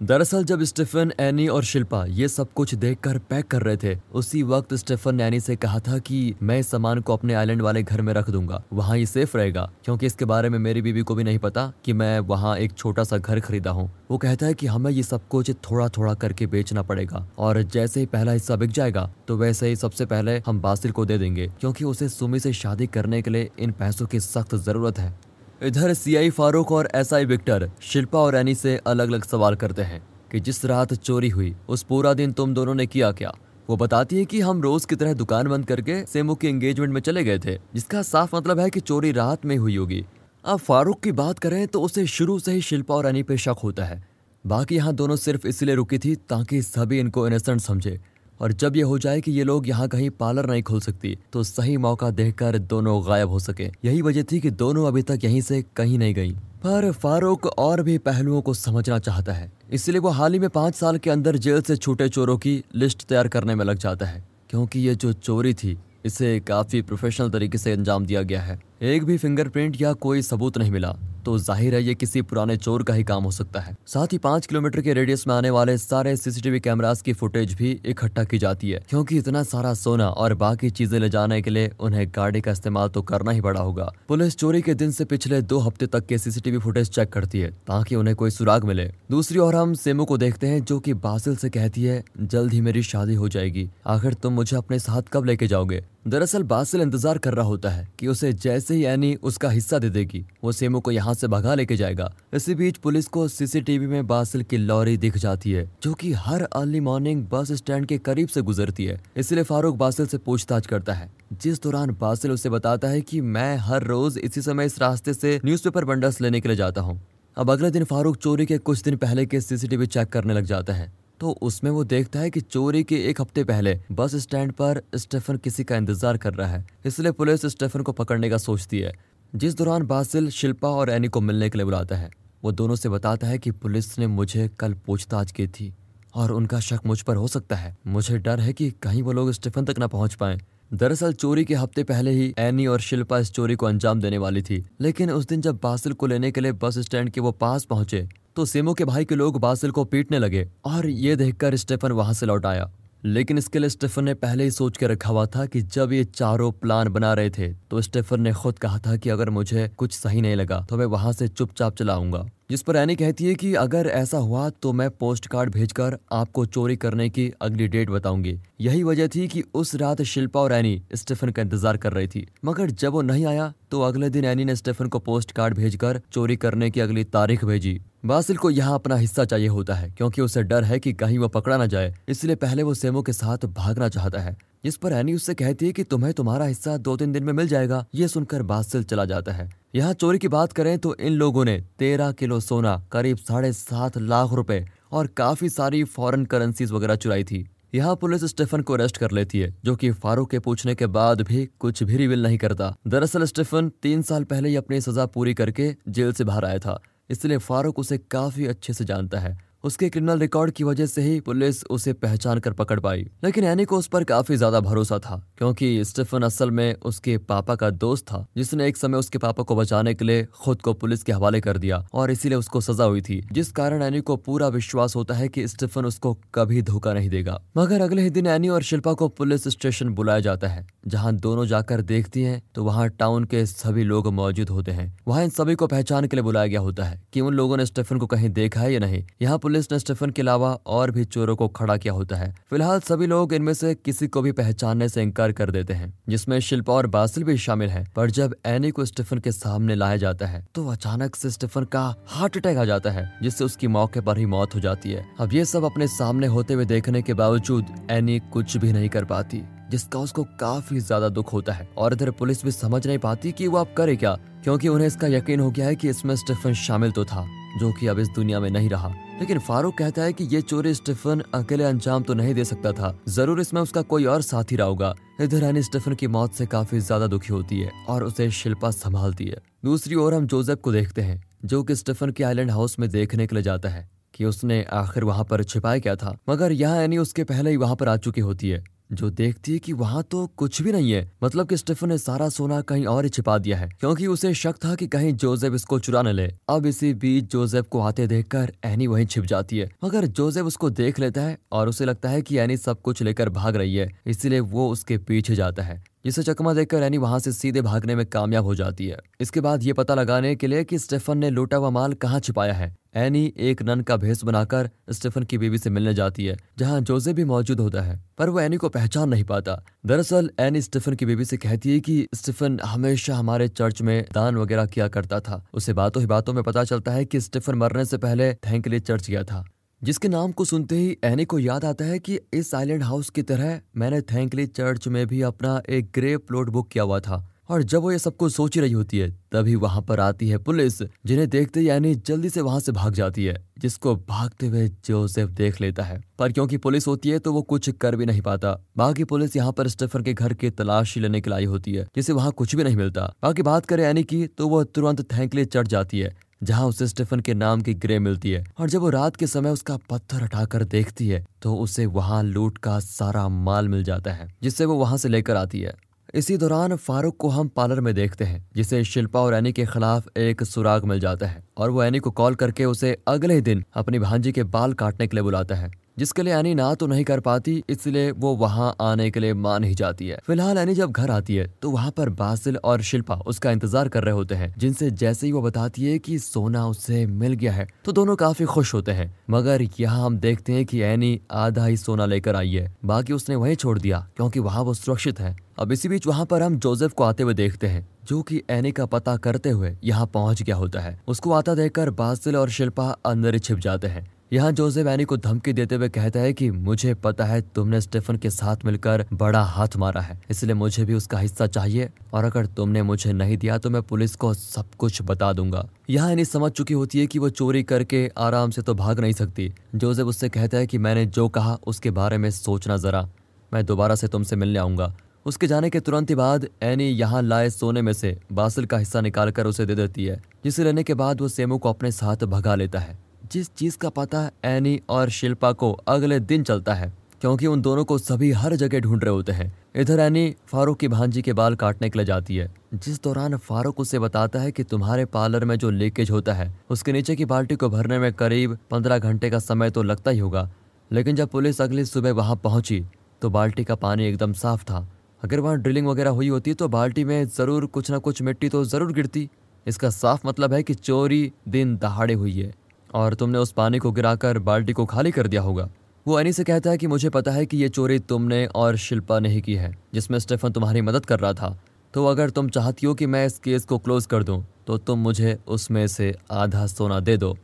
दरअसल 0.00 0.44
जब 0.44 0.62
स्टीफन, 0.62 1.10
एनी 1.20 1.46
और 1.48 1.64
शिल्पा 1.64 2.04
ये 2.08 2.28
सब 2.28 2.52
कुछ 2.52 2.74
देखकर 2.74 3.18
पैक 3.20 3.46
कर 3.46 3.62
रहे 3.62 3.76
थे, 3.76 3.96
उसी 4.12 4.42
वक्त 4.42 4.72
स्टेफन 4.74 5.14
ने 5.14 5.24
एनी 5.24 5.40
से 5.40 5.56
कहा 5.56 5.80
था 5.80 5.98
कि 5.98 6.34
मैं 6.42 6.58
इस 6.58 6.70
सामान 6.70 7.00
को 7.00 7.12
अपने 7.12 7.34
आइलैंड 7.34 7.62
वाले 7.62 7.82
घर 7.82 8.02
में 8.02 8.12
रख 8.14 8.30
दूँगा। 8.30 8.62
वहाँ 8.72 8.96
ये 8.98 9.06
सेफ़ 9.06 9.36
रहेगा, 9.36 9.70
क्योंकि 9.84 10.06
इसके 10.06 10.24
बारे 10.24 10.48
में 10.48 10.58
मेरी 10.58 10.82
बीवी 10.82 11.02
को 11.02 11.14
भी 11.14 11.24
नहीं 11.24 11.38
पता 11.38 11.72
कि 11.84 11.92
मैं 11.92 12.18
वहाँ 12.20 12.56
एक 12.58 12.72
छोटा 12.72 13.04
सा 13.04 13.18
घर 13.18 13.40
खरीदा 13.40 13.70
हूँ। 13.70 13.90
वो 14.10 14.18
कहता 14.18 14.46
है 14.46 14.54
कि 14.54 14.66
हमें 14.66 14.90
ये 14.90 15.02
सब 15.02 15.28
कुछ 15.28 15.50
थोड़ा 15.62 15.88
थोड़ा 15.88 16.14
करके 16.16 16.46
बेचना 16.48 16.82
पड़ेगा, 16.82 17.26
और 17.38 17.62
जैसे 17.64 18.00
ही 18.00 18.06
पहला 18.08 18.32
हिस्सा 18.32 18.56
बिक 18.56 18.70
जाएगा 18.72 19.10
तो 19.28 19.36
वैसे 19.36 19.68
ही 19.68 19.76
सबसे 19.76 20.06
पहले 20.06 20.42
हम 20.46 20.60
बासिल 20.60 20.92
को 20.92 21.04
दे 21.04 21.18
देंगे, 21.18 21.50
क्योंकि 21.50 21.84
उसे 21.84 22.08
सुमी 22.10 22.40
से 22.40 22.52
शादी 22.54 22.86
करने 22.88 23.22
के 23.22 23.30
लिए 23.30 23.50
इन 23.58 23.72
पैसों 23.72 24.06
की 24.06 24.20
सख्त 24.22 24.54
ज़रूरत 24.56 24.98
है। 24.98 25.18
इधर 25.62 25.92
सीआई 25.94 26.30
फारूक 26.30 26.70
और 26.72 26.88
एसआई 26.94 27.24
विक्टर, 27.24 27.70
शिल्पा 27.82 28.18
और 28.18 28.34
एनी 28.34 28.54
से 28.54 28.76
अलग 28.86 29.08
अलग 29.08 29.24
सवाल 29.24 29.54
करते 29.54 29.82
हैं 29.82 30.00
कि 30.32 30.40
जिस 30.40 30.64
रात 30.64 30.94
चोरी 30.94 31.28
हुई, 31.28 31.54
उस 31.68 31.82
पूरा 31.82 32.12
दिन 32.14 32.32
तुम 32.32 32.54
दोनों 32.54 32.74
ने 32.74 32.86
किया 32.86 33.10
क्या? 33.12 33.32
वो 33.70 33.76
बताती 33.76 34.18
है 34.18 34.24
कि 34.24 34.40
हम 34.40 34.62
रोज 34.62 34.84
की 34.84 34.96
तरह 34.96 35.12
दुकान 35.12 35.48
बंद 35.48 35.66
करके 35.66 36.00
सेमू 36.04 36.34
के 36.34 36.48
एंगेजमेंट 36.48 36.92
में 36.92 37.00
चले 37.00 37.24
गए 37.24 37.38
थे, 37.38 37.56
जिसका 37.74 38.02
साफ़ 38.02 38.36
मतलब 38.36 38.60
है 38.60 38.70
कि 38.70 38.80
चोरी 38.80 39.12
रात 39.12 39.44
में 39.44 39.56
हुई 39.56 39.76
होगी। 39.76 40.04
अब 40.44 40.58
फारूक 40.58 41.02
की 41.02 41.12
बात 41.12 41.38
करें 41.38 41.66
तो 41.66 41.82
उसे 41.82 42.06
शुरू 42.06 42.38
से 42.38 42.52
ही 42.52 42.60
शिल्पा 42.60 42.94
और 42.94 43.06
एनी 43.06 43.22
पे 43.22 43.36
शक 43.36 43.56
होता 43.64 43.84
है। 43.84 44.02
बाकी 44.44 44.76
यहाँ 44.76 44.94
दोनों 44.94 45.16
सिर्फ़ 45.16 45.46
इसलिए 45.46 45.74
रुकी 45.74 45.98
थी 45.98 46.14
ताकि 46.28 46.62
सभी 46.62 46.98
इनको 46.98 47.26
इनोसेंट 47.26 47.60
समझे। 47.60 47.98
और 48.40 48.52
जब 48.52 48.76
ये 48.76 48.82
हो 48.82 48.98
जाए 48.98 49.20
कि 49.20 49.32
ये 49.32 49.44
लोग 49.44 49.68
यहाँ 49.68 49.88
कहीं 49.88 50.10
पार्लर 50.10 50.46
नहीं 50.46 50.62
खोल 50.62 50.80
सकती 50.80 51.16
तो 51.32 51.42
सही 51.42 51.76
मौका 51.76 52.10
देखकर 52.10 52.58
दोनों 52.58 53.02
गायब 53.06 53.28
हो 53.28 53.38
सके। 53.38 53.64
यही 53.84 54.02
वजह 54.02 54.22
थी 54.22 54.40
कि 54.40 54.50
दोनों 54.50 54.86
अभी 54.86 55.02
तक 55.02 55.18
यहीं 55.24 55.40
से 55.40 55.62
कहीं 55.76 55.98
नहीं 55.98 56.14
गई। 56.14 56.30
पर 56.64 56.90
फारूक 56.92 57.46
और 57.46 57.82
भी 57.82 57.98
पहलुओं 57.98 58.40
को 58.42 58.54
समझना 58.54 58.98
चाहता 58.98 59.32
है। 59.32 59.50
इसलिए 59.72 60.00
वो 60.00 60.08
हाल 60.08 60.32
ही 60.32 60.38
में 60.38 60.48
पाँच 60.50 60.74
साल 60.74 60.98
के 60.98 61.10
अंदर 61.10 61.36
जेल 61.36 61.60
से 61.60 61.76
छूटे 61.76 62.08
चोरों 62.08 62.36
की 62.38 62.62
लिस्ट 62.74 63.02
तैयार 63.02 63.28
करने 63.28 63.54
में 63.54 63.64
लग 63.64 63.78
जाता 63.78 64.06
है। 64.06 64.24
क्योंकि 64.50 64.80
ये 64.80 64.94
जो 64.94 65.12
चोरी 65.12 65.54
थी, 65.54 65.78
इसे 66.04 66.40
काफ़ी 66.40 66.82
प्रोफेशनल 66.82 67.30
तरीके 67.30 67.58
से 67.58 67.72
अंजाम 67.72 68.06
दिया 68.06 68.22
गया 68.22 68.40
है। 68.40 68.58
एक 68.80 69.04
भी 69.04 69.16
फिंगरप्रिंट 69.18 69.74
या 69.80 69.92
कोई 69.92 70.22
सबूत 70.22 70.58
नहीं 70.58 70.70
मिला 70.70 70.94
तो 71.24 71.36
ज़ाहिर 71.38 71.74
है 71.74 71.82
ये 71.82 71.94
किसी 71.94 72.20
पुराने 72.22 72.56
चोर 72.56 72.82
का 72.82 72.94
ही 72.94 73.02
काम 73.04 73.24
हो 73.24 73.30
सकता 73.30 73.60
है। 73.60 73.76
साथ 73.86 74.12
ही 74.12 74.18
पाँच 74.18 74.46
किलोमीटर 74.46 74.80
के 74.80 74.92
रेडियस 74.94 75.26
में 75.28 75.34
आने 75.34 75.50
वाले 75.50 75.76
सारे 75.78 76.16
सीसीटीवी 76.16 76.60
कैमरास 76.60 77.02
की 77.02 77.12
फुटेज 77.12 77.52
भी 77.54 77.70
इकट्ठा 77.86 78.24
की 78.24 78.38
जाती 78.38 78.70
है, 78.70 78.80
क्योंकि 78.90 79.18
इतना 79.18 79.42
सारा 79.42 79.72
सोना 79.74 80.08
और 80.08 80.34
बाकी 80.34 80.70
चीज़ें 80.70 80.98
ले 81.00 81.08
जाने 81.08 81.40
के 81.42 81.50
लिए 81.50 81.70
उन्हें 81.80 82.06
गाड़ी 82.16 82.40
का 82.40 82.50
इस्तेमाल 82.50 82.88
तो 82.88 83.02
करना 83.02 83.30
ही 83.30 83.40
पड़ा 83.40 83.60
होगा। 83.60 83.90
पुलिस 84.08 84.36
चोरी 84.36 84.62
के 84.62 84.74
दिन 84.74 84.90
से 84.90 85.04
पिछले 85.04 85.42
दो 85.42 85.58
हफ़्ते 85.58 85.86
तक 85.88 86.06
के 86.06 86.18
सीसीटीवी 86.18 86.58
फुटेज 86.58 86.90
चेक 86.90 87.12
करती 87.12 87.40
है, 87.40 87.50
ताकि 87.50 87.96
उन्हें 87.96 88.16
कोई 88.16 88.30
सुराग 88.30 88.64
मिले। 88.64 88.90
दूसरी 89.10 89.38
ओर 89.38 89.56
हम 89.56 89.74
सेमू 89.74 90.04
को 90.04 90.18
देखते 90.18 90.46
हैं, 90.46 90.64
जो 90.64 90.78
की 90.78 90.94
बासिल 90.96 91.36
से 91.36 91.50
कहती 91.50 91.82
है, 91.82 92.02
जल्द 92.20 92.52
ही 92.52 92.60
मेरी 92.60 92.82
शादी 92.84 93.14
हो 93.14 93.28
जाएगी। 93.28 93.68
आखिर 93.88 94.14
तुम 94.14 94.32
मुझे 94.32 94.56
अपने 94.56 94.78
साथ 94.78 95.12
कब 95.12 95.24
लेके 95.24 95.46
जाओगे? 95.46 95.84
दरअसल 96.04 96.42
बासिल 96.42 96.80
इंतज़ार 96.80 97.18
कर 97.18 97.34
रहा 97.34 97.46
होता 97.46 97.70
है 97.70 97.86
कि 97.98 98.06
उसे 98.06 98.32
जैसे 98.34 98.74
ही 98.74 98.84
एनी 98.84 99.14
उसका 99.14 99.48
हिस्सा 99.50 99.78
दे 99.78 99.88
देगी, 99.90 100.24
वो 100.44 100.52
सेमू 100.52 100.80
को 100.80 100.90
यहाँ 100.90 101.14
से 101.14 101.26
भगा 101.26 101.54
लेके 101.54 101.76
जाएगा। 101.76 102.10
इसी 102.34 102.54
बीच 102.54 102.76
पुलिस 102.76 103.06
को 103.06 103.26
सीसीटीवी 103.28 103.86
में 103.86 104.06
बासिल 104.06 104.42
की 104.42 104.56
लॉरी 104.56 104.96
दिख 104.96 105.16
जाती 105.16 105.52
है, 105.52 105.68
जो 105.82 105.92
कि 105.94 106.12
हर 106.12 106.42
अर्ली 106.42 106.80
मॉर्निंग 106.80 107.24
बस 107.24 107.52
स्टैंड 107.52 107.86
के 107.86 107.98
करीब 107.98 108.28
से 108.28 108.42
गुजरती 108.42 108.84
है। 108.84 108.98
इसलिए 109.16 109.44
फारूक 109.44 109.76
बासिल 109.76 110.06
से 110.06 110.18
पूछताछ 110.18 110.66
करता 110.66 110.92
है। 110.92 111.10
जिस 111.32 111.62
दौरान 111.62 111.96
बासिल 112.00 112.30
उसे 112.30 112.50
बताता 112.50 112.88
है 112.88 113.00
कि 113.00 113.20
मैं 113.20 113.56
हर 113.58 113.84
रोज 113.84 114.18
इसी 114.18 114.42
समय 114.42 114.66
इस 114.66 114.78
रास्ते 114.78 115.14
से 115.14 115.38
न्यूज़पेपर 115.44 115.84
बंडल्स 115.84 116.20
लेने 116.20 116.40
के 116.40 116.48
लिए 116.48 116.56
जाता 116.56 116.80
हूँ। 116.80 117.00
अब 117.36 117.50
अगले 117.50 117.70
दिन 117.70 117.84
फारूक 117.84 118.16
चोरी 118.16 118.46
के 118.46 118.58
कुछ 118.58 118.82
दिन 118.82 118.96
पहले 118.96 119.26
के 119.26 119.40
सीसीटीवी 119.40 119.86
चेक 119.86 120.08
करने 120.08 120.34
लग 120.34 120.44
जाता 120.44 120.72
है। 120.72 120.92
तो 121.20 121.30
उसमें 121.42 121.70
वो 121.70 121.82
देखता 121.84 122.20
है 122.20 122.30
कि 122.30 122.40
चोरी 122.40 122.82
के 122.82 122.96
एक 123.08 123.20
हफ़्ते 123.20 123.42
पहले 123.44 123.78
बस 123.92 124.14
स्टैंड 124.16 124.52
पर 124.52 124.80
स्टेफन 124.96 125.36
किसी 125.36 125.64
का 125.64 125.76
इंतज़ार 125.76 126.16
कर 126.16 126.34
रहा 126.34 126.48
है, 126.48 126.66
इसलिए 126.86 127.12
पुलिस 127.12 127.44
स्टेफन 127.46 127.82
को 127.82 127.92
पकड़ने 127.92 128.30
का 128.30 128.38
सोचती 128.38 128.78
है, 128.78 128.92
जिस 129.32 129.54
दौरान 129.54 129.82
बासिल, 129.86 130.30
शिल्पा 130.30 130.68
और 130.68 130.90
एनी 130.90 131.08
को 131.08 131.20
मिलने 131.20 131.48
के 131.50 131.58
लिए 131.58 131.64
बुलाता 131.64 131.96
है। 131.96 132.10
वो 132.42 132.52
दोनों 132.52 132.76
से 132.76 132.88
बताता 132.88 133.26
है 133.26 133.38
कि 133.38 133.50
पुलिस 133.52 133.98
ने 133.98 134.06
मुझे 134.06 134.48
कल 134.60 134.74
पूछताछ 134.86 135.32
की 135.32 135.46
थी 135.48 135.72
और 136.14 136.32
उनका 136.32 136.60
शक 136.60 136.86
मुझ 136.86 137.00
पर 137.02 137.16
हो 137.16 137.26
सकता 137.28 137.56
है। 137.56 137.76
मुझे 137.86 138.18
डर 138.18 138.40
है 138.40 138.52
कि 138.52 138.70
कहीं 138.82 139.02
वो 139.02 139.12
लोग 139.12 139.32
स्टेफन 139.32 139.64
तक 139.64 139.78
न 139.78 139.86
पहुँच 139.88 140.14
पाए। 140.14 140.40
दरअसल 140.72 141.12
चोरी 141.12 141.44
के 141.44 141.54
हफ़्ते 141.54 141.82
पहले 141.84 142.10
ही 142.12 142.32
एनी 142.38 142.66
और 142.66 142.80
शिल्पा 142.80 143.18
इस 143.18 143.30
चोरी 143.32 143.54
को 143.54 143.66
अंजाम 143.66 144.00
देने 144.00 144.18
वाली 144.18 144.42
थी, 144.42 144.64
लेकिन 144.80 145.10
उस 145.10 145.26
दिन 145.26 145.40
जब 145.40 145.58
बासिल 145.62 145.92
को 145.92 146.06
लेने 146.06 146.30
के 146.30 146.40
लिए 146.40 146.52
बस 146.54 146.78
स्टैंड 146.78 147.10
के 147.10 147.20
वो 147.20 147.32
पास 147.34 147.64
पहुँचे 147.64 148.08
तो 148.36 148.44
सेमो 148.44 148.74
के 148.74 148.84
भाई 148.84 149.04
के 149.04 149.14
लोग 149.14 149.38
बासिल 149.40 149.70
को 149.70 149.84
पीटने 149.84 150.18
लगे 150.18 150.48
और 150.64 150.86
ये 150.86 151.16
देखकर 151.16 151.56
स्टेफन 151.56 151.92
वहाँ 151.92 152.12
से 152.12 152.26
लौट 152.26 152.46
आया। 152.46 152.70
लेकिन 153.04 153.38
इसके 153.38 153.58
लिए 153.58 153.68
स्टेफन 153.68 154.04
ने 154.04 154.14
पहले 154.14 154.44
ही 154.44 154.50
सोच 154.50 154.76
के 154.76 154.86
रखा 154.86 155.10
हुआ 155.10 155.26
था 155.26 155.46
कि 155.46 155.60
जब 155.60 155.92
ये 155.92 156.04
चारों 156.04 156.50
प्लान 156.52 156.88
बना 156.88 157.12
रहे 157.14 157.30
थे 157.30 157.52
तो 157.70 157.80
स्टेफन 157.80 158.20
ने 158.20 158.32
खुद 158.32 158.58
कहा 158.58 158.78
था 158.78 158.96
कि 158.96 159.10
अगर 159.10 159.30
मुझे 159.30 159.68
कुछ 159.68 159.92
सही 159.92 160.20
नहीं 160.20 160.36
लगा 160.36 160.66
तो 160.70 160.76
मैं 160.76 160.86
वहाँ 160.86 161.12
से 161.12 161.28
चुपचाप 161.28 161.76
चलाऊँगा 161.76 162.24
जिस 162.50 162.62
पर 162.62 162.76
एनी 162.76 162.94
कहती 162.96 163.26
है 163.26 163.34
कि 163.34 163.52
अगर 163.54 163.86
ऐसा 163.86 164.18
हुआ 164.18 164.48
तो 164.52 164.72
मैं 164.72 164.88
पोस्ट 164.90 165.26
कार्ड 165.26 165.50
भेजकर 165.52 165.96
आपको 166.12 166.44
चोरी 166.46 166.76
करने 166.76 167.08
की 167.08 167.30
अगली 167.42 167.68
डेट 167.68 167.90
बताऊँगी। 167.90 168.34
यही 168.60 168.82
वजह 168.82 169.08
थी 169.08 169.26
कि 169.28 169.42
उस 169.54 169.74
रात 169.74 170.02
शिल्पा 170.04 170.40
और 170.40 170.52
एनी 170.52 170.82
स्टेफन 170.94 171.30
का 171.30 171.42
इंतज़ार 171.42 171.76
कर 171.76 171.92
रही 171.92 172.08
थी। 172.08 172.26
मगर 172.44 172.70
जब 172.72 172.92
वो 172.92 173.02
नहीं 173.02 173.26
आया 173.26 173.52
तो 173.70 173.80
अगले 173.82 174.10
दिन 174.10 174.24
एनी 174.24 174.44
ने 174.44 174.56
स्टेफन 174.56 174.88
को 174.88 174.98
पोस्ट 175.00 175.32
कार्ड 175.32 175.54
भेजकर 175.54 176.00
चोरी 176.12 176.36
करने 176.36 176.70
की 176.70 176.80
अगली 176.80 177.04
तारीख 177.06 177.44
भेजी। 177.44 177.80
बासिल 178.06 178.36
को 178.36 178.50
यहाँ 178.50 178.74
अपना 178.74 178.96
हिस्सा 178.96 179.24
चाहिए 179.24 179.48
होता 179.48 179.74
है, 179.74 179.90
क्योंकि 179.90 180.22
उसे 180.22 180.42
डर 180.42 180.64
है 180.64 180.78
कि 180.78 180.92
कहीं 180.92 181.18
वो 181.18 181.28
पकड़ा 181.30 181.56
ना 181.56 181.66
जाए। 181.66 181.94
इसलिए 182.08 182.36
पहले 182.36 182.62
वो 182.62 182.74
सेमो 182.74 183.02
के 183.02 183.12
साथ 183.12 183.46
भागना 183.48 183.88
चाहता 183.88 184.20
है। 184.20 184.36
जिस 184.64 184.76
पर 184.76 184.92
एनी 184.92 185.14
उससे 185.14 185.34
कहती 185.34 185.66
है 185.66 185.72
कि 185.72 185.84
तुम्हें 185.84 186.12
तुम्हारा 186.14 186.44
हिस्सा 186.44 186.76
दो 186.78 186.96
तीन 186.96 187.12
दिन 187.12 187.24
में 187.24 187.32
मिल 187.32 187.48
जाएगा। 187.48 187.84
ये 187.94 188.08
सुनकर 188.08 188.42
बासिल 188.44 188.82
चला 188.84 189.04
जाता 189.04 189.32
है। 189.32 189.48
यहाँ 189.74 189.92
चोरी 189.94 190.18
की 190.18 190.28
बात 190.28 190.52
करें 190.52 190.78
तो 190.78 190.94
इन 190.96 191.12
लोगों 191.12 191.44
ने 191.44 191.60
तेरह 191.78 192.12
किलो 192.12 192.40
सोना, 192.40 192.76
करीब 192.92 193.16
साढ़े 193.18 193.52
सात 193.52 193.98
लाख 193.98 194.32
रुपए 194.32 194.64
और 194.92 195.06
काफ़ी 195.16 195.48
सारी 195.50 195.82
फॉरेन 195.86 196.24
करेंसीज 196.26 196.72
वगैरह 196.72 196.96
चुराई 196.96 197.24
थी। 197.24 197.48
यहाँ 197.74 197.94
पुलिस 197.96 198.24
स्टेफन 198.24 198.62
को 198.62 198.74
अरेस्ट 198.74 198.96
कर 198.96 199.10
लेती 199.10 199.38
है, 199.38 199.54
जो 199.64 199.74
कि 199.76 199.90
फारूक 199.92 200.30
के 200.30 200.38
पूछने 200.38 200.74
के 200.74 200.86
बाद 200.88 201.20
भी 201.22 201.44
कुछ 201.60 201.82
भी 201.82 201.96
रिविल 201.96 202.22
नहीं 202.22 202.38
करता। 202.38 202.74
दरअसल 202.86 203.24
स्टेफन 203.24 203.70
तीन 203.82 204.02
साल 204.02 204.24
पहले 204.24 204.48
ही 204.48 204.56
अपनी 204.56 204.80
सजा 204.80 205.06
पूरी 205.08 205.34
करके 205.34 205.74
जेल 205.88 206.12
से 206.12 206.24
बाहर 206.24 206.44
आया 206.44 206.58
था, 206.58 206.80
इसलिए 207.10 207.38
फारूक 207.38 207.78
उसे 207.78 207.98
काफ़ी 208.00 208.46
अच्छे 208.46 208.72
से 208.72 208.84
जानता 208.84 209.18
है। 209.18 209.38
उसके 209.64 209.88
क्रिमिनल 209.90 210.18
रिकॉर्ड 210.18 210.50
की 210.50 210.64
वजह 210.64 210.86
से 210.86 211.02
ही 211.02 211.18
पुलिस 211.20 211.62
उसे 211.66 211.92
पहचान 211.94 212.38
कर 212.38 212.52
पकड़ 212.52 212.78
पाई। 212.80 213.00
लेकिन 213.24 213.44
एनी 213.44 213.64
को 213.64 213.78
उस 213.78 213.86
पर 213.86 214.04
काफ़ी 214.04 214.36
ज़्यादा 214.36 214.60
भरोसा 214.60 214.98
था, 214.98 215.16
क्योंकि 215.38 215.84
स्टीफन 215.84 216.22
असल 216.22 216.50
में 216.50 216.74
उसके 216.82 217.16
पापा 217.20 217.54
का 217.54 217.70
दोस्त 217.72 218.04
था, 218.04 218.24
जिसने 218.36 218.68
एक 218.68 218.76
समय 218.76 218.98
उसके 218.98 219.18
पापा 219.18 219.42
को 219.42 219.56
बचाने 219.56 219.94
के 219.94 220.04
लिए 220.04 220.24
खुद 220.36 220.62
को 220.62 220.72
पुलिस 220.74 221.02
के 221.02 221.12
हवाले 221.12 221.40
कर 221.40 221.58
दिया, 221.58 221.84
और 221.94 222.10
इसीलिए 222.10 222.38
उसको 222.38 222.60
सजा 222.62 222.84
हुई 222.84 223.00
थी, 223.00 223.20
जिस 223.32 223.50
कारण 223.52 223.82
एनी 223.82 224.00
को 224.00 224.16
पूरा 224.18 224.48
विश्वास 224.50 224.96
होता 224.96 225.14
है 225.14 225.28
की 225.28 225.46
स्टीफन 225.48 225.84
उसको 225.86 226.14
कभी 226.34 226.62
धोखा 226.62 226.92
नहीं 226.92 227.10
देगा। 227.10 227.38
मगर 227.56 227.80
अगले 227.80 228.02
ही 228.02 228.10
दिन 228.10 228.26
एनी 228.28 228.48
और 228.48 228.62
शिल्पा 228.62 228.92
को 228.92 229.08
पुलिस 229.10 229.48
स्टेशन 229.48 229.88
बुलाया 229.90 230.20
जाता 230.20 230.48
है, 230.48 230.66
जहाँ 230.86 231.14
दोनों 231.18 231.46
जाकर 231.46 231.80
देखती 231.82 232.22
है 232.22 232.40
तो 232.54 232.64
वहाँ 232.64 232.88
टाउन 232.90 233.24
के 233.24 233.44
सभी 233.46 233.84
लोग 233.84 234.06
मौजूद 234.14 234.48
होते 234.50 234.72
हैं। 234.72 234.92
वहाँ 235.08 235.22
इन 235.24 235.30
सभी 235.30 235.54
को 235.54 235.66
पहचान 235.68 236.06
के 236.06 236.16
लिए 236.16 236.22
बुलाया 236.22 236.46
गया 236.46 236.60
होता 236.60 236.84
है 236.84 237.00
की 237.12 237.20
उन 237.20 237.34
लोगों 237.34 237.56
ने 237.56 237.66
स्टेफन 237.66 237.98
को 237.98 238.06
कहीं 238.06 238.28
देखा 238.32 238.60
है 238.60 238.72
या 238.72 238.78
नहीं। 238.80 239.04
यहाँ 239.22 239.38
पुलिस 239.50 239.70
ने 239.72 239.78
स्टेफन 239.78 240.10
के 240.10 240.22
अलावा 240.22 240.48
और 240.68 240.90
भी 240.90 241.04
चोरों 241.04 241.34
को 241.36 241.46
खड़ा 241.50 241.76
किया 241.76 241.92
होता 241.92 242.16
है। 242.16 242.30
फ़िलहाल 242.50 242.80
सभी 242.80 243.06
लोग 243.06 243.32
इनमें 243.34 243.52
से 243.54 243.74
किसी 243.74 244.06
को 244.06 244.20
भी 244.22 244.32
पहचानने 244.32 244.88
से 244.88 245.02
इनकार 245.02 245.32
कर 245.32 245.50
देते 245.50 245.74
हैं, 245.74 245.92
जिसमें 246.08 246.38
शिल्पा 246.40 246.72
और 246.72 246.86
बासिल 246.88 247.24
भी 247.24 247.36
शामिल 247.38 247.70
है। 247.70 247.84
पर 247.96 248.10
जब 248.12 248.34
एनी 248.46 248.70
को 248.70 248.84
स्टेफन 248.84 249.18
के 249.18 249.32
सामने 249.32 249.74
लाया 249.74 249.96
जाता 249.96 250.26
है 250.26 250.44
तो 250.54 250.66
अचानक 250.68 251.16
से 251.16 251.30
स्टेफन 251.30 251.64
का 251.66 251.82
हार्ट 252.08 252.36
अटैक 252.36 252.56
आ 252.56 252.64
जाता 252.64 252.90
है, 252.90 253.10
जिससे 253.22 253.44
उसकी 253.44 253.66
मौके 253.68 254.00
पर 254.00 254.18
ही 254.18 254.26
मौत 254.28 254.54
हो 254.54 254.60
जाती 254.60 254.90
है। 254.90 255.04
अब 255.20 255.34
ये 255.34 255.44
सब 255.46 255.64
अपने 255.64 255.86
सामने 255.88 256.26
होते 256.28 256.54
हुए 256.54 256.64
देखने 256.66 257.02
के 257.02 257.14
बावजूद 257.14 257.74
एनी 257.90 258.18
कुछ 258.32 258.56
भी 258.56 258.72
नहीं 258.72 258.88
कर 258.88 259.04
पाती, 259.06 259.42
जिसका 259.70 259.98
उसको 260.00 260.24
काफ़ी 260.40 260.80
ज़्यादा 260.80 261.08
दुख 261.10 261.32
होता 261.32 261.52
है। 261.52 261.68
और 261.76 261.92
इधर 261.92 262.10
पुलिस 262.12 262.44
भी 262.44 262.50
समझ 262.52 262.86
नहीं 262.86 262.98
पाती 263.00 263.32
कि 263.32 263.48
वो 263.48 263.58
अब 263.58 263.74
करे 263.76 263.96
क्या, 263.96 264.16
क्योंकि 264.44 264.68
उन्हें 264.68 264.86
इसका 264.86 265.06
यकीन 265.08 265.40
हो 265.40 265.50
गया 265.50 265.66
है 265.66 265.76
कि 265.76 265.88
इसमें 265.88 266.16
स्टेफन 266.16 266.54
शामिल 266.56 266.90
तो 266.90 267.04
था, 267.04 267.26
जो 267.60 267.72
कि 267.72 267.86
अब 267.86 267.98
इस 267.98 268.08
दुनिया 268.08 268.40
में 268.40 268.50
नहीं 268.50 268.68
रहा। 268.68 268.94
लेकिन 269.20 269.38
फारूक 269.38 269.76
कहता 269.78 270.02
है 270.02 270.12
कि 270.12 270.24
ये 270.24 270.40
चोरी 270.42 270.72
स्टीफन 270.74 271.22
अकेले 271.34 271.64
अंजाम 271.64 272.02
तो 272.02 272.14
नहीं 272.14 272.34
दे 272.34 272.44
सकता 272.44 272.72
था। 272.72 272.94
ज़रूर 273.08 273.40
इसमें 273.40 273.60
उसका 273.60 273.82
कोई 273.84 274.04
और 274.04 274.22
साथी 274.22 274.56
रहा 274.56 274.66
होगा। 274.66 274.94
इधर 275.20 275.44
एनी 275.44 275.62
स्टीफन 275.62 275.94
की 275.94 276.06
मौत 276.08 276.34
से 276.34 276.46
काफ़ी 276.46 276.80
ज़्यादा 276.80 277.06
दुखी 277.06 277.32
होती 277.32 277.60
है 277.60 277.70
और 277.88 278.04
उसे 278.04 278.30
शिल्पा 278.30 278.70
संभालती 278.70 279.24
है। 279.24 279.42
दूसरी 279.64 279.94
ओर 279.94 280.14
हम 280.14 280.26
जोसेफ 280.26 280.58
को 280.58 280.72
देखते 280.72 281.02
हैं, 281.02 281.22
जो 281.44 281.62
कि 281.62 281.74
स्टीफन 281.74 282.10
के 282.10 282.24
आइलैंड 282.24 282.50
हाउस 282.50 282.78
में 282.78 282.88
देखने 282.90 283.26
के 283.26 283.36
लिए 283.36 283.42
जाता 283.42 283.68
है, 283.68 283.88
कि 284.14 284.24
उसने 284.24 284.62
आखिर 284.72 285.04
वहाँ 285.04 285.24
पर 285.24 285.42
छिपाया 285.44 285.78
क्या 285.78 285.96
था। 285.96 286.16
मगर 286.28 286.52
यहाँ 286.52 286.82
एनी 286.82 286.98
उसके 286.98 287.24
पहले 287.24 287.50
ही 287.50 287.56
वहाँ 287.56 287.76
पर 287.76 287.88
आ 287.88 287.96
चुकी 287.96 288.20
होती 288.20 288.48
है। 288.48 288.64
जो 288.92 289.10
देखती 289.10 289.52
है 289.52 289.58
कि 289.58 289.72
वहाँ 289.72 290.02
तो 290.02 290.26
कुछ 290.36 290.60
भी 290.62 290.72
नहीं 290.72 290.90
है। 290.92 291.10
मतलब 291.24 291.48
कि 291.48 291.56
स्टीफन 291.56 291.88
ने 291.88 291.98
सारा 291.98 292.28
सोना 292.28 292.60
कहीं 292.62 292.86
और 292.86 293.04
ही 293.04 293.10
छिपा 293.10 293.36
दिया 293.38 293.58
है, 293.58 293.68
क्योंकि 293.80 294.06
उसे 294.06 294.32
शक 294.34 294.54
था 294.64 294.74
कि 294.74 294.86
कहीं 294.86 295.12
जोसेफ 295.14 295.54
इसको 295.54 295.78
चुरा 295.78 296.02
न 296.02 296.08
ले। 296.08 296.28
अब 296.48 296.66
इसी 296.66 296.92
बीच 296.94 297.30
जोसेफ 297.32 297.66
को 297.66 297.80
आते 297.80 298.06
देखकर 298.06 298.52
एनी 298.64 298.86
वहीं 298.86 299.06
छिप 299.06 299.24
जाती 299.24 299.58
है, 299.58 299.70
मगर 299.84 300.06
जोसेफ 300.06 300.46
उसको 300.46 300.70
देख 300.72 300.98
लेता 300.98 301.22
है 301.22 301.38
और 301.52 301.68
उसे 301.68 301.84
लगता 301.84 302.08
है 302.08 302.22
कि 302.22 302.38
एनी 302.38 302.56
सब 302.56 302.80
कुछ 302.80 303.02
लेकर 303.02 303.28
भाग 303.30 303.56
रही 303.56 303.76
है, 303.76 303.90
इसलिए 304.06 304.40
वो 304.40 304.68
उसके 304.70 304.98
पीछे 304.98 305.34
जाता 305.34 305.62
है। 305.62 305.82
जिसे 306.04 306.22
चकमा 306.22 306.52
देखकर 306.54 306.82
एनी 306.82 306.98
वहाँ 306.98 307.18
से 307.18 307.32
सीधे 307.32 307.62
भागने 307.62 307.94
में 307.94 308.04
कामयाब 308.06 308.44
हो 308.44 308.54
जाती 308.54 308.86
है। 308.86 308.98
इसके 309.20 309.40
बाद 309.40 309.62
ये 309.62 309.72
पता 309.72 309.94
लगाने 309.94 310.34
के 310.36 310.46
लिए 310.46 310.64
कि 310.64 310.78
स्टेफन 310.78 311.18
ने 311.18 311.30
लूटा 311.30 311.56
हुआ 311.56 311.70
माल 311.70 311.94
कहाँ 311.94 312.20
छिपाया 312.20 312.52
है। 312.52 312.74
एनी 312.96 313.32
एक 313.38 313.62
नन 313.62 313.80
का 313.80 313.96
भेस 313.96 314.24
बनाकर 314.24 314.70
स्टेफन 314.90 315.22
की 315.22 315.38
बीवी 315.38 315.58
से 315.58 315.70
मिलने 315.70 315.94
जाती 315.94 316.24
है, 316.24 316.36
जहाँ 316.58 316.80
जोजे 316.80 317.12
भी 317.12 317.24
मौजूद 317.24 317.60
होता 317.60 317.82
है, 317.82 318.00
पर 318.18 318.28
वो 318.28 318.40
एनी 318.40 318.56
को 318.56 318.68
पहचान 318.68 319.08
नहीं 319.08 319.24
पाता। 319.24 319.62
दरअसल 319.86 320.30
एनी 320.40 320.62
स्टेफन 320.62 320.94
की 320.94 321.06
बीवी 321.06 321.24
से 321.24 321.36
कहती 321.36 321.72
है 321.72 321.80
कि 321.80 322.06
स्टेफन 322.14 322.58
हमेशा 322.64 323.16
हमारे 323.16 323.48
चर्च 323.48 323.82
में 323.82 324.04
दान 324.14 324.36
वगैरह 324.36 324.66
किया 324.66 324.88
करता 324.88 325.20
था। 325.20 325.44
उसे 325.54 325.72
बातों 325.72 326.02
ही 326.02 326.06
बातों 326.06 326.32
में 326.32 326.42
पता 326.42 326.64
चलता 326.64 326.92
है 326.92 327.04
कि 327.04 327.20
स्टेफन 327.20 327.54
मरने 327.54 327.84
से 327.84 327.98
पहले 327.98 328.34
थैंक 328.34 328.68
लिए 328.68 328.80
चर्च 328.80 329.10
गया 329.10 329.22
था। 329.22 329.44
जिसके 329.82 330.08
नाम 330.08 330.32
को 330.32 330.44
सुनते 330.44 330.76
ही 330.76 330.96
एनी 331.04 331.24
को 331.24 331.38
याद 331.38 331.64
आता 331.64 331.84
है 331.84 331.98
कि 331.98 332.18
इस 332.34 332.54
आइलैंड 332.54 332.82
हाउस 332.82 333.10
की 333.10 333.22
तरह 333.22 333.60
मैंने 333.76 334.00
थैंकली 334.00 334.46
चर्च 334.46 334.88
में 334.88 335.06
भी 335.06 335.22
अपना 335.22 335.60
एक 335.68 335.90
ग्रे 335.94 336.16
प्लॉट 336.16 336.50
बुक 336.50 336.68
किया 336.68 336.84
हुआ 336.84 337.00
था। 337.00 337.26
और 337.48 337.62
जब 337.62 337.82
वो 337.82 337.92
ये 337.92 337.98
सब 337.98 338.16
कुछ 338.16 338.32
सोच 338.32 338.58
रही 338.58 338.72
होती 338.72 338.98
है, 338.98 339.10
तभी 339.32 339.54
वहाँ 339.54 339.82
पर 339.82 340.00
आती 340.00 340.28
है 340.28 340.38
पुलिस, 340.38 340.82
जिन्हें 340.82 341.28
देखते 341.28 341.60
ही 341.60 341.68
एनी 341.68 341.94
जल्दी 341.94 342.30
से 342.30 342.40
वहाँ 342.40 342.60
से 342.60 342.72
भाग 342.72 342.92
जाती 342.92 343.24
है, 343.24 343.46
जिसको 343.58 343.96
भागते 343.96 344.46
हुए 344.46 344.68
जोसेफ 344.68 345.30
देख 345.30 345.60
लेता 345.60 345.82
है। 345.82 346.00
पर 346.18 346.32
क्योंकि 346.32 346.56
पुलिस 346.56 346.86
होती 346.86 347.08
है 347.08 347.18
तो 347.18 347.32
वो 347.32 347.42
कुछ 347.42 347.70
कर 347.70 347.96
भी 347.96 348.06
नहीं 348.06 348.22
पाता। 348.22 348.58
बाकी 348.76 349.04
पुलिस 349.04 349.36
यहाँ 349.36 349.52
पर 349.52 349.68
स्टेफन 349.68 350.02
के 350.02 350.14
घर 350.14 350.34
की 350.34 350.50
तलाशी 350.50 351.00
लेने 351.00 351.20
के 351.20 351.30
लिए 351.30 351.46
होती 351.46 351.74
है, 351.74 351.86
जिसे 351.96 352.12
वहाँ 352.12 352.32
कुछ 352.32 352.54
भी 352.54 352.64
नहीं 352.64 352.76
मिलता। 352.76 353.12
बाकी 353.22 353.42
बात 353.42 353.66
करे 353.66 353.84
एनी 353.84 354.02
की 354.02 354.26
तो 354.26 354.48
वो 354.48 354.64
तुरंत 354.64 355.12
थैंकली 355.12 355.44
चढ़ 355.44 355.66
जाती 355.66 356.00
है। 356.00 356.16
जहाँ 356.40 356.66
उसे 356.66 356.86
स्टीफन 356.86 357.20
के 357.20 357.34
नाम 357.34 357.60
की 357.60 357.74
ग्रे 357.76 357.98
मिलती 357.98 358.30
है, 358.30 358.44
और 358.58 358.70
जब 358.70 358.80
वो 358.80 358.90
रात 358.90 359.16
के 359.16 359.26
समय 359.26 359.50
उसका 359.50 359.76
पत्थर 359.90 360.22
हटाकर 360.22 360.64
देखती 360.66 361.08
है 361.08 361.24
तो 361.42 361.54
उसे 361.56 361.86
वहाँ 361.88 362.22
लूट 362.22 362.58
का 362.58 362.78
सारा 362.80 363.28
माल 363.28 363.68
मिल 363.68 363.84
जाता 363.84 364.12
है, 364.12 364.28
जिससे 364.42 364.64
वो 364.64 364.74
वहाँ 364.76 364.98
से 364.98 365.08
लेकर 365.08 365.36
आती 365.36 365.60
है। 365.60 365.74
इसी 366.14 366.36
दौरान 366.36 366.74
फारूक 366.76 367.16
को 367.16 367.28
हम 367.28 367.48
पार्लर 367.48 367.80
में 367.80 367.94
देखते 367.94 368.24
हैं, 368.24 368.44
जिसे 368.56 368.82
शिल्पा 368.84 369.20
और 369.20 369.34
एनी 369.34 369.52
के 369.52 369.66
खिलाफ 369.66 370.16
एक 370.18 370.42
सुराग 370.44 370.84
मिल 370.84 371.00
जाता 371.00 371.26
है, 371.26 371.42
और 371.56 371.70
वो 371.70 371.82
एनी 371.82 371.98
को 371.98 372.10
कॉल 372.12 372.34
करके 372.34 372.64
उसे 372.64 372.96
अगले 373.08 373.40
दिन 373.40 373.64
अपनी 373.74 373.98
भांजी 373.98 374.32
के 374.32 374.44
बाल 374.46 374.72
काटने 374.74 375.06
के 375.06 375.16
लिए 375.16 375.22
बुलाता 375.22 375.54
है। 375.54 375.70
जिसके 376.00 376.22
लिए 376.22 376.34
एनी 376.34 376.54
ना 376.54 376.74
तो 376.74 376.86
नहीं 376.86 377.04
कर 377.04 377.20
पाती, 377.20 377.62
इसलिए 377.68 378.10
वो 378.12 378.34
वहाँ 378.36 378.74
आने 378.80 379.10
के 379.10 379.20
लिए 379.20 379.34
मान 379.36 379.64
ही 379.64 379.74
जाती 379.74 380.08
है। 380.08 380.18
फ़िलहाल 380.26 380.58
एनी 380.58 380.74
जब 380.74 380.90
घर 380.92 381.10
आती 381.10 381.34
है 381.36 381.46
तो 381.62 381.70
वहाँ 381.70 381.90
पर 381.90 382.08
बासिल 382.16 382.56
और 382.58 382.82
शिल्पा 382.82 383.14
उसका 383.26 383.50
इंतज़ार 383.50 383.88
कर 383.88 384.04
रहे 384.04 384.14
होते 384.14 384.34
हैं, 384.34 384.52
जिनसे 384.58 384.90
जैसे 384.92 385.26
ही 385.26 385.32
वो 385.32 385.42
बताती 385.42 385.84
है 385.84 385.98
की 386.00 386.18
सोना 386.20 386.66
उससे 386.66 387.04
मिल 387.06 387.32
गया 387.34 387.52
है 387.52 387.66
तो 387.84 387.92
दोनों 387.92 388.14
काफ़ी 388.16 388.44
खुश 388.46 388.72
होते 388.74 388.92
हैं। 388.92 389.14
मगर 389.30 389.62
यहाँ 389.80 390.04
हम 390.04 390.16
देखते 390.18 390.52
हैं 390.52 390.64
की 390.66 390.80
एनी 390.82 391.20
आधा 391.32 391.64
ही 391.64 391.76
सोना 391.76 392.06
लेकर 392.06 392.36
आई 392.36 392.50
है, 392.50 392.72
बाकी 392.84 393.12
उसने 393.12 393.36
वही 393.36 393.54
छोड़ 393.56 393.78
दिया, 393.78 394.06
क्योंकि 394.16 394.40
वहाँ 394.40 394.62
वो 394.62 394.74
सुरक्षित 394.74 395.20
है। 395.20 395.36
अब 395.58 395.72
इसी 395.72 395.88
बीच 395.88 396.06
वहाँ 396.06 396.24
पर 396.26 396.42
हम 396.42 396.58
जोसेफ 396.58 396.92
को 396.92 397.04
आते 397.04 397.22
हुए 397.22 397.34
देखते 397.34 397.66
हैं, 397.66 397.86
जो 398.04 398.20
कि 398.22 398.42
एनी 398.50 398.72
का 398.72 398.86
पता 398.88 399.16
करते 399.18 399.50
हुए 399.50 399.76
यहाँ 399.84 400.06
पहुँच 400.06 400.42
गया 400.42 400.56
होता 400.56 400.80
है। 400.80 400.98
उसको 401.08 401.32
आता 401.32 401.54
देखकर 401.54 401.90
बासिल 401.92 402.36
और 402.36 402.50
शिल्पा 402.50 402.88
अंदर 403.06 403.34
ही 403.34 403.40
छिप 403.40 403.58
जाते 403.58 403.88
हैं। 403.88 404.06
यहाँ 404.30 404.50
जोसेफ 404.52 404.86
एनी 404.86 405.04
को 405.04 405.16
धमकी 405.16 405.52
देते 405.52 405.74
हुए 405.74 405.88
कहता 405.88 406.20
है 406.20 406.32
कि 406.32 406.50
मुझे 406.50 406.92
पता 406.96 407.24
है 407.24 407.40
तुमने 407.54 407.80
स्टेफन 407.80 408.16
के 408.16 408.30
साथ 408.30 408.64
मिलकर 408.64 409.04
बड़ा 409.12 409.40
हाथ 409.44 409.76
मारा 409.76 410.00
है, 410.00 410.18
इसलिए 410.30 410.54
मुझे 410.54 410.84
भी 410.84 410.94
उसका 410.94 411.18
हिस्सा 411.18 411.46
चाहिए। 411.46 411.88
और 412.14 412.24
अगर 412.24 412.46
तुमने 412.46 412.82
मुझे 412.82 413.12
नहीं 413.12 413.36
दिया 413.38 413.56
तो 413.58 413.70
मैं 413.70 413.82
पुलिस 413.82 414.14
को 414.16 414.32
सब 414.34 414.74
कुछ 414.78 415.02
बता 415.02 415.32
दूँगा। 415.32 415.66
यहाँ 415.90 416.12
एनी 416.12 416.24
समझ 416.24 416.50
चुकी 416.52 416.74
होती 416.74 417.00
है 417.00 417.06
कि 417.06 417.18
वो 417.18 417.30
चोरी 417.30 417.62
करके 417.64 418.06
आराम 418.18 418.50
से 418.50 418.62
तो 418.62 418.74
भाग 418.74 419.00
नहीं 419.00 419.12
सकती। 419.12 419.52
जोसेफ 419.74 420.06
उससे 420.06 420.28
कहता 420.28 420.58
है 420.58 420.66
कि 420.66 420.78
मैंने 420.78 421.04
जो 421.08 421.28
कहा 421.30 421.58
उसके 421.66 421.90
बारे 421.90 422.18
में 422.18 422.30
सोचना 422.30 422.76
जरा। 422.76 423.08
मैं 423.52 423.66
दोबारा 423.66 423.94
से 423.94 424.08
तुमसे 424.08 424.36
मिलने 424.36 424.58
आऊँगा। 424.58 424.94
उसके 425.26 425.46
जाने 425.46 425.70
के 425.70 425.80
तुरंत 425.80 426.10
ही 426.10 426.14
बाद 426.14 426.48
एनी 426.62 426.88
यहाँ 426.88 427.22
लाए 427.22 427.50
सोने 427.50 427.82
में 427.82 427.92
से 427.92 428.18
बासिल 428.32 428.66
का 428.66 428.78
हिस्सा 428.78 429.00
निकालकर 429.00 429.46
उसे 429.46 429.66
दे 429.66 429.74
देती 429.74 430.04
है, 430.04 430.22
जिसे 430.44 430.64
लेने 430.64 430.82
के 430.82 430.94
बाद 430.94 431.20
वो 431.20 431.28
सेमू 431.28 431.58
को 431.58 431.68
अपने 431.68 431.92
साथ 431.92 432.24
भगा 432.26 432.54
लेता 432.54 432.78
है। 432.78 432.98
जिस 433.30 433.50
चीज़ 433.54 433.76
का 433.78 433.88
पता 433.90 434.20
एनी 434.44 434.80
और 434.90 435.08
शिल्पा 435.10 435.50
को 435.52 435.70
अगले 435.88 436.18
दिन 436.20 436.42
चलता 436.44 436.74
है, 436.74 436.92
क्योंकि 437.20 437.46
उन 437.46 437.60
दोनों 437.62 437.84
को 437.84 437.98
सभी 437.98 438.30
हर 438.32 438.54
जगह 438.56 438.80
ढूंढ 438.80 439.04
रहे 439.04 439.12
होते 439.14 439.32
हैं। 439.32 439.52
इधर 439.76 440.00
एनी 440.00 440.34
फारूक 440.48 440.78
की 440.78 440.88
भांजी 440.88 441.22
के 441.22 441.32
बाल 441.32 441.54
काटने 441.54 441.90
के 441.90 441.98
लिए 441.98 442.06
जाती 442.06 442.36
है, 442.36 442.50
जिस 442.74 443.02
दौरान 443.02 443.36
फारूक 443.38 443.80
उसे 443.80 443.98
बताता 443.98 444.40
है 444.40 444.52
कि 444.52 444.64
तुम्हारे 444.64 445.04
पार्लर 445.06 445.44
में 445.44 445.56
जो 445.56 445.70
लीकेज 445.70 446.10
होता 446.10 446.32
है, 446.32 446.52
उसके 446.70 446.92
नीचे 446.92 447.16
की 447.16 447.24
बाल्टी 447.24 447.56
को 447.56 447.68
भरने 447.68 447.98
में 447.98 448.12
करीब 448.14 448.56
पंद्रह 448.70 448.98
घंटे 448.98 449.30
का 449.30 449.38
समय 449.40 449.70
तो 449.70 449.82
लगता 449.82 450.10
ही 450.10 450.18
होगा। 450.18 450.48
लेकिन 450.90 451.16
जब 451.16 451.28
पुलिस 451.28 451.60
अगली 451.60 451.84
सुबह 451.84 452.12
वहाँ 452.12 452.36
पहुँची 452.44 452.84
तो 453.22 453.30
बाल्टी 453.30 453.64
का 453.64 453.74
पानी 453.76 454.06
एकदम 454.06 454.32
साफ़ 454.34 454.64
था। 454.64 454.86
अगर 455.22 455.40
वहाँ 455.40 455.56
ड्रिलिंग 455.58 455.86
वगैरह 455.86 456.10
हुई 456.10 456.28
होती 456.28 456.54
तो 456.54 456.68
बाल्टी 456.70 457.04
में 457.04 457.24
ज़रूर 457.28 457.66
कुछ 457.68 457.90
ना 457.90 457.98
कुछ 457.98 458.22
मिट्टी 458.22 458.48
तो 458.48 458.64
ज़रूर 458.66 458.92
गिरती। 458.92 459.28
इसका 459.66 459.90
साफ़ 459.92 460.26
मतलब 460.26 460.52
है 460.52 460.62
कि 460.62 460.74
चोरी 460.74 461.30
दिन 461.48 461.76
दहाड़े 461.76 462.14
हुई 462.14 462.32
है। 462.32 462.52
और 462.94 463.14
तुमने 463.14 463.38
उस 463.38 463.52
पानी 463.52 463.78
को 463.78 463.92
गिराकर 463.92 464.38
बाल्टी 464.38 464.72
को 464.72 464.84
खाली 464.86 465.10
कर 465.10 465.26
दिया 465.26 465.42
होगा। 465.42 465.68
वो 466.06 466.18
एनी 466.20 466.32
से 466.32 466.44
कहता 466.44 466.70
है 466.70 466.78
कि 466.78 466.86
मुझे 466.86 467.08
पता 467.10 467.32
है 467.32 467.44
कि 467.46 467.56
ये 467.56 467.68
चोरी 467.68 467.98
तुमने 467.98 468.44
और 468.46 468.76
शिल्पा 468.76 469.18
ने 469.20 469.28
ही 469.28 469.40
की 469.40 469.54
है, 469.54 469.74
जिसमें 469.94 470.18
स्टेफन 470.18 470.52
तुम्हारी 470.52 470.80
मदद 470.80 471.06
कर 471.06 471.20
रहा 471.20 471.32
था। 471.32 471.58
तो 471.94 472.06
अगर 472.06 472.30
तुम 472.30 472.48
चाहती 472.48 472.86
हो 472.86 472.94
कि 472.94 473.06
मैं 473.06 473.24
इस 473.26 473.38
केस 473.38 473.64
को 473.64 473.78
क्लोज 473.78 474.06
कर 474.06 474.22
दूँ 474.22 474.44
तो 474.66 474.76
तुम 474.78 474.98
मुझे 474.98 475.38
उसमें 475.48 475.86
से 475.86 476.14
आधा 476.30 476.66
सोना 476.66 477.00
दे 477.00 477.16
दो। 477.16 477.36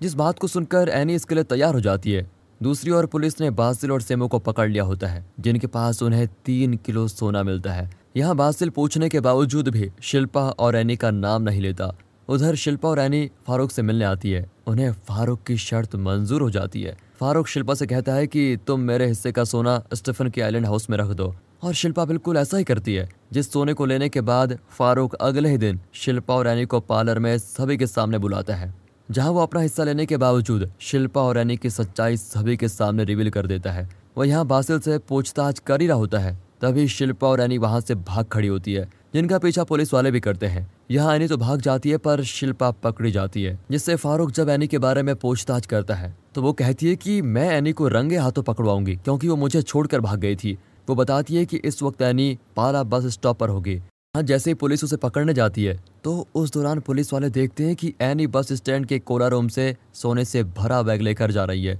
जिस 0.00 0.14
बात 0.14 0.38
को 0.38 0.46
सुनकर 0.46 0.88
एनी 0.88 1.14
इसके 1.14 1.34
लिए 1.34 1.44
तैयार 1.44 1.74
हो 1.74 1.80
जाती 1.80 2.12
है। 2.12 2.26
दूसरी 2.60 2.90
ओर 2.90 3.06
पुलिस 3.06 3.40
ने 3.40 3.50
बासिल 3.50 3.92
और 3.92 4.02
सेमो 4.02 4.28
को 4.28 4.38
पकड़ 4.38 4.68
लिया 4.68 4.84
होता 4.84 5.06
है, 5.06 5.24
जिनके 5.40 5.66
पास 5.66 6.02
उन्हें 6.02 6.26
तीन 6.44 6.76
किलो 6.76 7.06
सोना 7.08 7.42
मिलता 7.42 7.72
है। 7.72 7.90
यहाँ 8.16 8.36
बासिल 8.36 8.70
पूछने 8.70 9.08
के 9.08 9.20
बावजूद 9.20 9.68
भी 9.68 9.90
शिल्पा 10.02 10.48
और 10.48 10.76
एनी 10.76 10.96
का 10.96 11.10
नाम 11.10 11.42
नहीं 11.42 11.60
लेता। 11.60 11.92
उधर 12.28 12.54
शिल्पा 12.54 12.88
और 12.88 12.98
एनी 12.98 13.30
फारूक 13.46 13.70
से 13.70 13.82
मिलने 13.82 14.04
आती 14.04 14.30
है। 14.30 14.46
उन्हें 14.66 14.92
फारूक 15.08 15.42
की 15.42 15.56
शर्त 15.56 15.96
मंजूर 15.96 16.42
हो 16.42 16.50
जाती 16.50 16.82
है। 16.82 16.96
फारूक 17.20 17.48
शिल्पा 17.48 17.74
से 17.74 17.86
कहता 17.86 18.14
है 18.14 18.26
कि 18.26 18.56
तुम 18.66 18.80
मेरे 18.80 19.06
हिस्से 19.06 19.32
का 19.32 19.44
सोना 19.44 19.82
स्टेफन 19.94 20.28
के 20.28 20.40
आइलैंड 20.40 20.66
हाउस 20.66 20.88
में 20.90 20.96
रख 20.98 21.08
दो। 21.08 21.34
और 21.64 21.74
शिल्पा 21.74 22.04
बिल्कुल 22.04 22.36
ऐसा 22.36 22.56
ही 22.56 22.64
करती 22.64 22.94
है, 22.94 23.08
जिस 23.32 23.52
सोने 23.52 23.72
को 23.72 23.86
लेने 23.86 24.08
के 24.08 24.20
बाद 24.20 24.58
फारूक 24.70 25.14
अगले 25.14 25.48
ही 25.48 25.58
दिन 25.58 25.80
शिल्पा 25.94 26.34
और 26.34 26.46
एनी 26.46 26.64
को 26.64 26.80
पार्लर 26.80 27.18
में 27.18 27.36
सभी 27.38 27.76
के 27.76 27.86
सामने 27.86 28.18
बुलाता 28.18 28.54
है, 28.54 28.74
जहाँ 29.08 29.30
वो 29.30 29.42
अपना 29.42 29.60
हिस्सा 29.60 29.84
लेने 29.84 30.06
के 30.06 30.16
बावजूद 30.16 30.70
शिल्पा 30.80 31.22
और 31.22 31.38
एनी 31.38 31.56
की 31.56 31.70
सच्चाई 31.70 32.16
सभी 32.16 32.56
के 32.56 32.68
सामने 32.68 33.04
रिवील 33.04 33.30
कर 33.30 33.46
देता 33.46 33.72
है। 33.72 33.88
वह 34.18 34.28
यहाँ 34.28 34.46
बासिल 34.46 34.78
से 34.80 34.98
पूछताछ 34.98 35.58
कर 35.58 35.80
ही 35.80 35.86
रहा 35.86 35.96
होता 35.96 36.18
है, 36.18 36.38
तभी 36.60 36.88
शिल्पा 36.88 37.28
और 37.28 37.40
एनी 37.40 37.58
वहाँ 37.58 37.80
से 37.80 37.94
भाग 37.94 38.24
खड़ी 38.24 38.48
होती 38.48 38.74
है। 38.74 38.88
जिनका 39.14 39.38
पीछा 39.38 39.64
पुलिस 39.64 39.92
वाले 39.94 40.10
भी 40.10 40.20
करते 40.20 40.46
हैं। 40.46 40.66
यहाँ 40.90 41.14
एनी 41.14 41.26
तो 41.28 41.36
भाग 41.36 41.60
जाती 41.60 41.90
है, 41.90 41.96
पर 41.98 42.22
शिल्पा 42.24 42.70
पकड़ी 42.72 43.10
जाती 43.12 43.42
है, 43.42 43.58
जिससे 43.70 43.96
फारूक 43.96 44.30
जब 44.32 44.48
एनी 44.48 44.66
के 44.66 44.78
बारे 44.78 45.02
में 45.02 45.14
पूछताछ 45.16 45.66
करता 45.66 45.94
है 45.94 46.14
तो 46.34 46.42
वो 46.42 46.52
कहती 46.54 46.88
है 46.88 46.96
कि 46.96 47.20
मैं 47.22 47.50
एनी 47.50 47.72
को 47.72 47.88
रंगे 47.88 48.16
हाथों 48.16 48.42
पकड़वाऊँगी, 48.42 48.96
क्योंकि 48.96 49.28
वो 49.28 49.36
मुझे 49.36 49.62
छोड़कर 49.62 50.00
भाग 50.00 50.18
गई 50.20 50.36
थी। 50.36 50.58
वो 50.88 50.94
बताती 50.94 51.36
है 51.36 51.44
कि 51.46 51.56
इस 51.58 51.82
वक्त 51.82 52.02
एनी 52.02 52.38
पाला 52.56 52.82
बस 52.84 53.06
स्टॉप 53.12 53.38
पर 53.38 53.48
होगी। 53.48 53.76
हाँ 54.14 54.22
जैसे 54.22 54.50
ही 54.50 54.54
पुलिस 54.54 54.84
उसे 54.84 54.96
पकड़ने 54.98 55.34
जाती 55.34 55.64
है 55.64 55.78
तो 56.04 56.26
उस 56.34 56.52
दौरान 56.52 56.80
पुलिस 56.80 57.12
वाले 57.12 57.30
देखते 57.30 57.64
हैं 57.64 57.76
कि 57.76 57.92
एनी 58.02 58.26
बस 58.26 58.52
स्टैंड 58.52 58.86
के 58.86 58.98
कोला 59.00 59.28
रूम 59.28 59.48
से 59.48 59.74
सोने 59.94 60.24
से 60.24 60.42
भरा 60.52 60.82
बैग 60.82 61.00
लेकर 61.00 61.30
जा 61.30 61.44
रही 61.44 61.64
है 61.64 61.76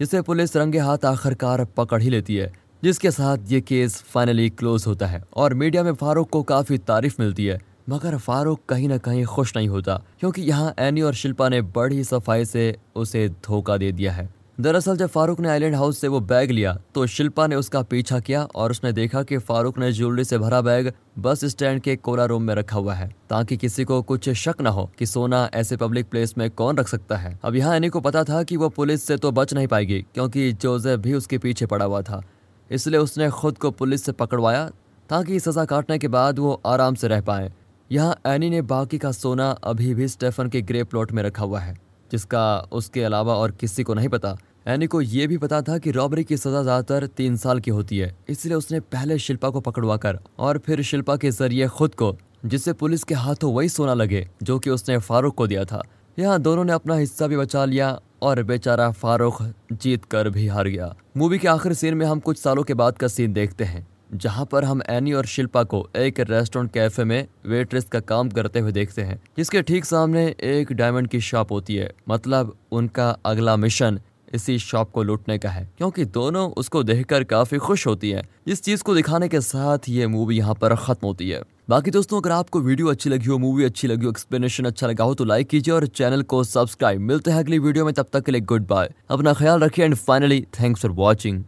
जिसे 0.00 0.20
पुलिस 0.22 0.56
रंगे 0.56 0.78
हाथ 0.78 1.04
आखिरकार 1.04 1.64
पकड़ 1.76 2.00
ही 2.02 2.10
लेती 2.10 2.36
है। 2.36 2.52
जिसके 2.82 3.10
साथ 3.10 3.38
ये 3.48 3.60
केस 3.60 3.96
फाइनली 4.04 4.48
क्लोज 4.50 4.84
होता 4.86 5.06
है 5.06 5.22
और 5.36 5.54
मीडिया 5.54 5.82
में 5.82 5.92
फारूक 5.94 6.28
को 6.30 6.42
काफ़ी 6.44 6.78
तारीफ़ 6.80 7.16
मिलती 7.20 7.46
है। 7.46 7.58
मगर 7.88 8.16
फारूक 8.18 8.60
कहीं 8.68 8.88
ना 8.88 8.98
कहीं 8.98 9.24
खुश 9.26 9.56
नहीं 9.56 9.68
होता, 9.68 10.02
क्योंकि 10.20 10.42
यहाँ 10.42 10.74
एनी 10.78 11.02
और 11.02 11.14
शिल्पा 11.14 11.48
ने 11.48 11.60
बड़ी 11.62 12.02
सफ़ाई 12.04 12.44
से 12.44 12.74
उसे 12.96 13.28
धोखा 13.44 13.76
दे 13.76 13.90
दिया 13.92 14.12
है। 14.12 14.28
दरअसल 14.58 14.96
जब 14.96 15.08
फारूक 15.08 15.40
ने 15.40 15.48
आइलैंड 15.48 15.74
हाउस 15.74 15.98
से 15.98 16.08
वो 16.08 16.20
बैग 16.22 16.50
लिया 16.50 16.76
तो 16.94 17.06
शिल्पा 17.06 17.46
ने 17.46 17.56
उसका 17.56 17.82
पीछा 17.82 18.18
किया 18.20 18.42
और 18.44 18.70
उसने 18.70 18.92
देखा 18.92 19.22
कि 19.22 19.38
फारूक 19.40 19.78
ने 19.78 19.90
ज्वेलरी 19.92 20.24
से 20.24 20.38
भरा 20.38 20.60
बैग 20.60 20.92
बस 21.18 21.44
स्टैंड 21.44 21.80
के 21.80 21.94
कोला 21.96 22.24
रूम 22.24 22.42
में 22.42 22.54
रखा 22.54 22.78
हुआ 22.78 22.94
है, 22.94 23.08
ताकि 23.30 23.56
किसी 23.56 23.84
को 23.84 24.00
कुछ 24.02 24.28
शक 24.30 24.60
न 24.60 24.66
हो 24.68 24.90
कि 24.98 25.06
सोना 25.06 25.48
ऐसे 25.54 25.76
पब्लिक 25.76 26.08
प्लेस 26.08 26.34
में 26.38 26.50
कौन 26.50 26.76
रख 26.76 26.88
सकता 26.88 27.16
है। 27.16 27.38
अब 27.42 27.56
यहाँ 27.56 27.76
एनी 27.76 27.88
को 27.88 28.00
पता 28.00 28.24
था 28.24 28.42
कि 28.42 28.56
वो 28.56 28.68
पुलिस 28.70 29.06
से 29.06 29.16
तो 29.16 29.30
बच 29.32 29.54
नहीं 29.54 29.66
पाएगी, 29.66 30.00
क्योंकि 30.14 30.52
जोसेफ 30.52 31.00
भी 31.00 31.14
उसके 31.14 31.38
पीछे 31.38 31.66
पड़ा 31.66 31.84
हुआ 31.84 32.02
था। 32.02 32.22
इसलिए 32.70 33.00
उसने 33.00 33.28
खुद 33.30 33.58
को 33.58 33.70
पुलिस 33.70 34.04
से 34.04 34.12
पकड़वाया 34.14 34.68
ताकि 35.10 35.40
सजा 35.40 35.64
काटने 35.64 35.98
के 35.98 36.08
बाद 36.08 36.38
वो 36.38 36.60
आराम 36.66 36.94
से 36.94 37.08
रह 37.08 37.20
पाए। 37.20 37.50
यहाँ 37.90 38.16
एनी 38.26 38.50
ने 38.50 38.60
बाकी 38.64 38.98
का 38.98 39.12
सोना 39.12 39.50
अभी 39.50 39.94
भी 39.94 40.08
स्टेफन 40.08 40.48
के 40.48 40.60
ग्रे 40.62 40.82
प्लॉट 40.84 41.12
में 41.12 41.22
रखा 41.22 41.44
हुआ 41.44 41.60
है, 41.60 41.76
जिसका 42.10 42.58
उसके 42.72 43.02
अलावा 43.04 43.34
और 43.34 43.50
किसी 43.52 43.82
को 43.82 43.94
नहीं 43.94 44.08
पता। 44.08 44.36
एनी 44.66 44.86
को 44.86 45.00
यह 45.00 45.26
भी 45.28 45.36
पता 45.38 45.60
था 45.62 45.76
कि 45.78 45.90
रॉबरी 45.90 46.24
की 46.24 46.36
सजा 46.36 46.62
ज़्यादातर 46.62 47.06
तीन 47.08 47.36
साल 47.36 47.60
की 47.60 47.70
होती 47.70 47.98
है, 47.98 48.14
इसलिए 48.28 48.54
उसने 48.54 48.80
पहले 48.82 49.18
शिल्पा 49.18 49.50
को 49.50 49.60
पकड़वा 49.60 49.96
कर 49.96 50.18
और 50.38 50.58
फिर 50.58 50.82
शिल्पा 50.82 51.16
के 51.16 51.30
ज़रिए 51.30 51.68
खुद 51.68 51.94
को, 51.94 52.16
जिससे 52.44 52.72
पुलिस 52.74 53.04
के 53.04 53.14
हाथों 53.14 53.52
वही 53.54 53.68
सोना 53.68 53.94
लगे, 53.94 54.28
जो 54.42 54.58
कि 54.58 54.70
उसने 54.70 54.98
फारूक 54.98 55.34
को 55.34 55.46
दिया 55.46 55.64
था। 55.64 55.82
यहाँ 56.16 56.38
दोनों 56.40 56.64
ने 56.64 56.72
अपना 56.72 56.94
हिस्सा 56.94 57.26
भी 57.26 57.36
बचा 57.36 57.64
लिया 57.64 57.98
और 58.22 58.42
बेचारा 58.42 58.90
फारूक 58.92 59.42
जीत 59.72 60.04
कर 60.04 60.28
भी 60.30 60.46
हार 60.48 60.68
गया। 60.68 60.94
मूवी 61.18 61.38
के 61.38 61.48
आखिरी 61.48 61.74
सीन 61.74 61.94
में 61.94 62.04
हम 62.06 62.20
कुछ 62.20 62.38
सालों 62.38 62.62
के 62.62 62.74
बाद 62.74 62.98
का 62.98 63.08
सीन 63.08 63.32
देखते 63.32 63.64
हैं, 63.64 63.86
जहाँ 64.14 64.44
पर 64.44 64.64
हम 64.64 64.82
एनी 64.88 65.12
और 65.12 65.26
शिल्पा 65.26 65.62
को 65.64 65.80
एक 65.96 66.20
रेस्टोरेंट 66.20 66.70
कैफ़े 66.72 67.04
में 67.04 67.26
वेट्रेस 67.46 67.84
का 67.84 68.00
काम 68.02 68.28
करते 68.28 68.60
हुए 68.60 68.72
देखते 68.72 69.02
हैं, 69.02 69.20
जिसके 69.38 69.62
ठीक 69.62 69.84
सामने 69.84 70.24
एक 70.44 70.72
डायमंड 70.72 71.08
की 71.08 71.20
शॉप 71.20 71.52
होती 71.52 71.76
है। 71.76 71.90
मतलब 72.08 72.54
उनका 72.72 73.10
अगला 73.26 73.56
मिशन 73.56 74.00
इसी 74.34 74.58
शॉप 74.58 74.90
को 74.90 75.02
लूटने 75.02 75.38
का 75.38 75.50
है, 75.50 75.68
क्योंकि 75.78 76.04
दोनों 76.04 76.50
उसको 76.52 76.82
देखकर 76.82 77.24
काफ़ी 77.26 77.58
खुश 77.58 77.86
होती 77.86 78.10
हैं। 78.10 78.22
इस 78.46 78.62
चीज़ 78.62 78.82
को 78.82 78.94
दिखाने 78.94 79.28
के 79.28 79.40
साथ 79.42 79.88
ये 79.88 80.06
मूवी 80.06 80.36
यहाँ 80.36 80.54
पर 80.54 80.76
खत्म 80.76 81.06
होती 81.06 81.30
है। 81.30 81.42
बाकी 81.68 81.90
दोस्तों, 81.90 82.18
अगर 82.20 82.30
आपको 82.32 82.60
वीडियो 82.60 82.88
अच्छी 82.88 83.10
लगी 83.10 83.26
हो, 83.26 83.36
मूवी 83.38 83.64
अच्छी 83.64 83.88
लगी 83.88 84.04
हो 84.04 84.10
एक्सप्लेनेशन 84.10 84.64
अच्छा 84.64 84.86
लगा 84.86 85.04
हो 85.04 85.14
तो 85.14 85.24
लाइक 85.24 85.48
कीजिए 85.48 85.74
और 85.74 85.86
चैनल 85.88 86.22
को 86.24 86.42
सब्सक्राइब 86.44 87.00
मिलते 87.00 87.30
हैं 87.30 87.38
अगली 87.38 87.58
वीडियो 87.58 87.84
में, 87.84 87.92
तब 87.94 88.06
तक 88.12 88.24
के 88.24 88.32
लिए 88.32 88.40
गुड 88.42 88.66
बाय 88.66 88.90
अपना 89.10 89.32
ख्याल 89.34 89.60
रखिए 89.60 89.84
and 89.84 89.94
finally 89.96 90.40
thanks 90.60 90.82
for 90.82 90.90
watching 90.92 91.42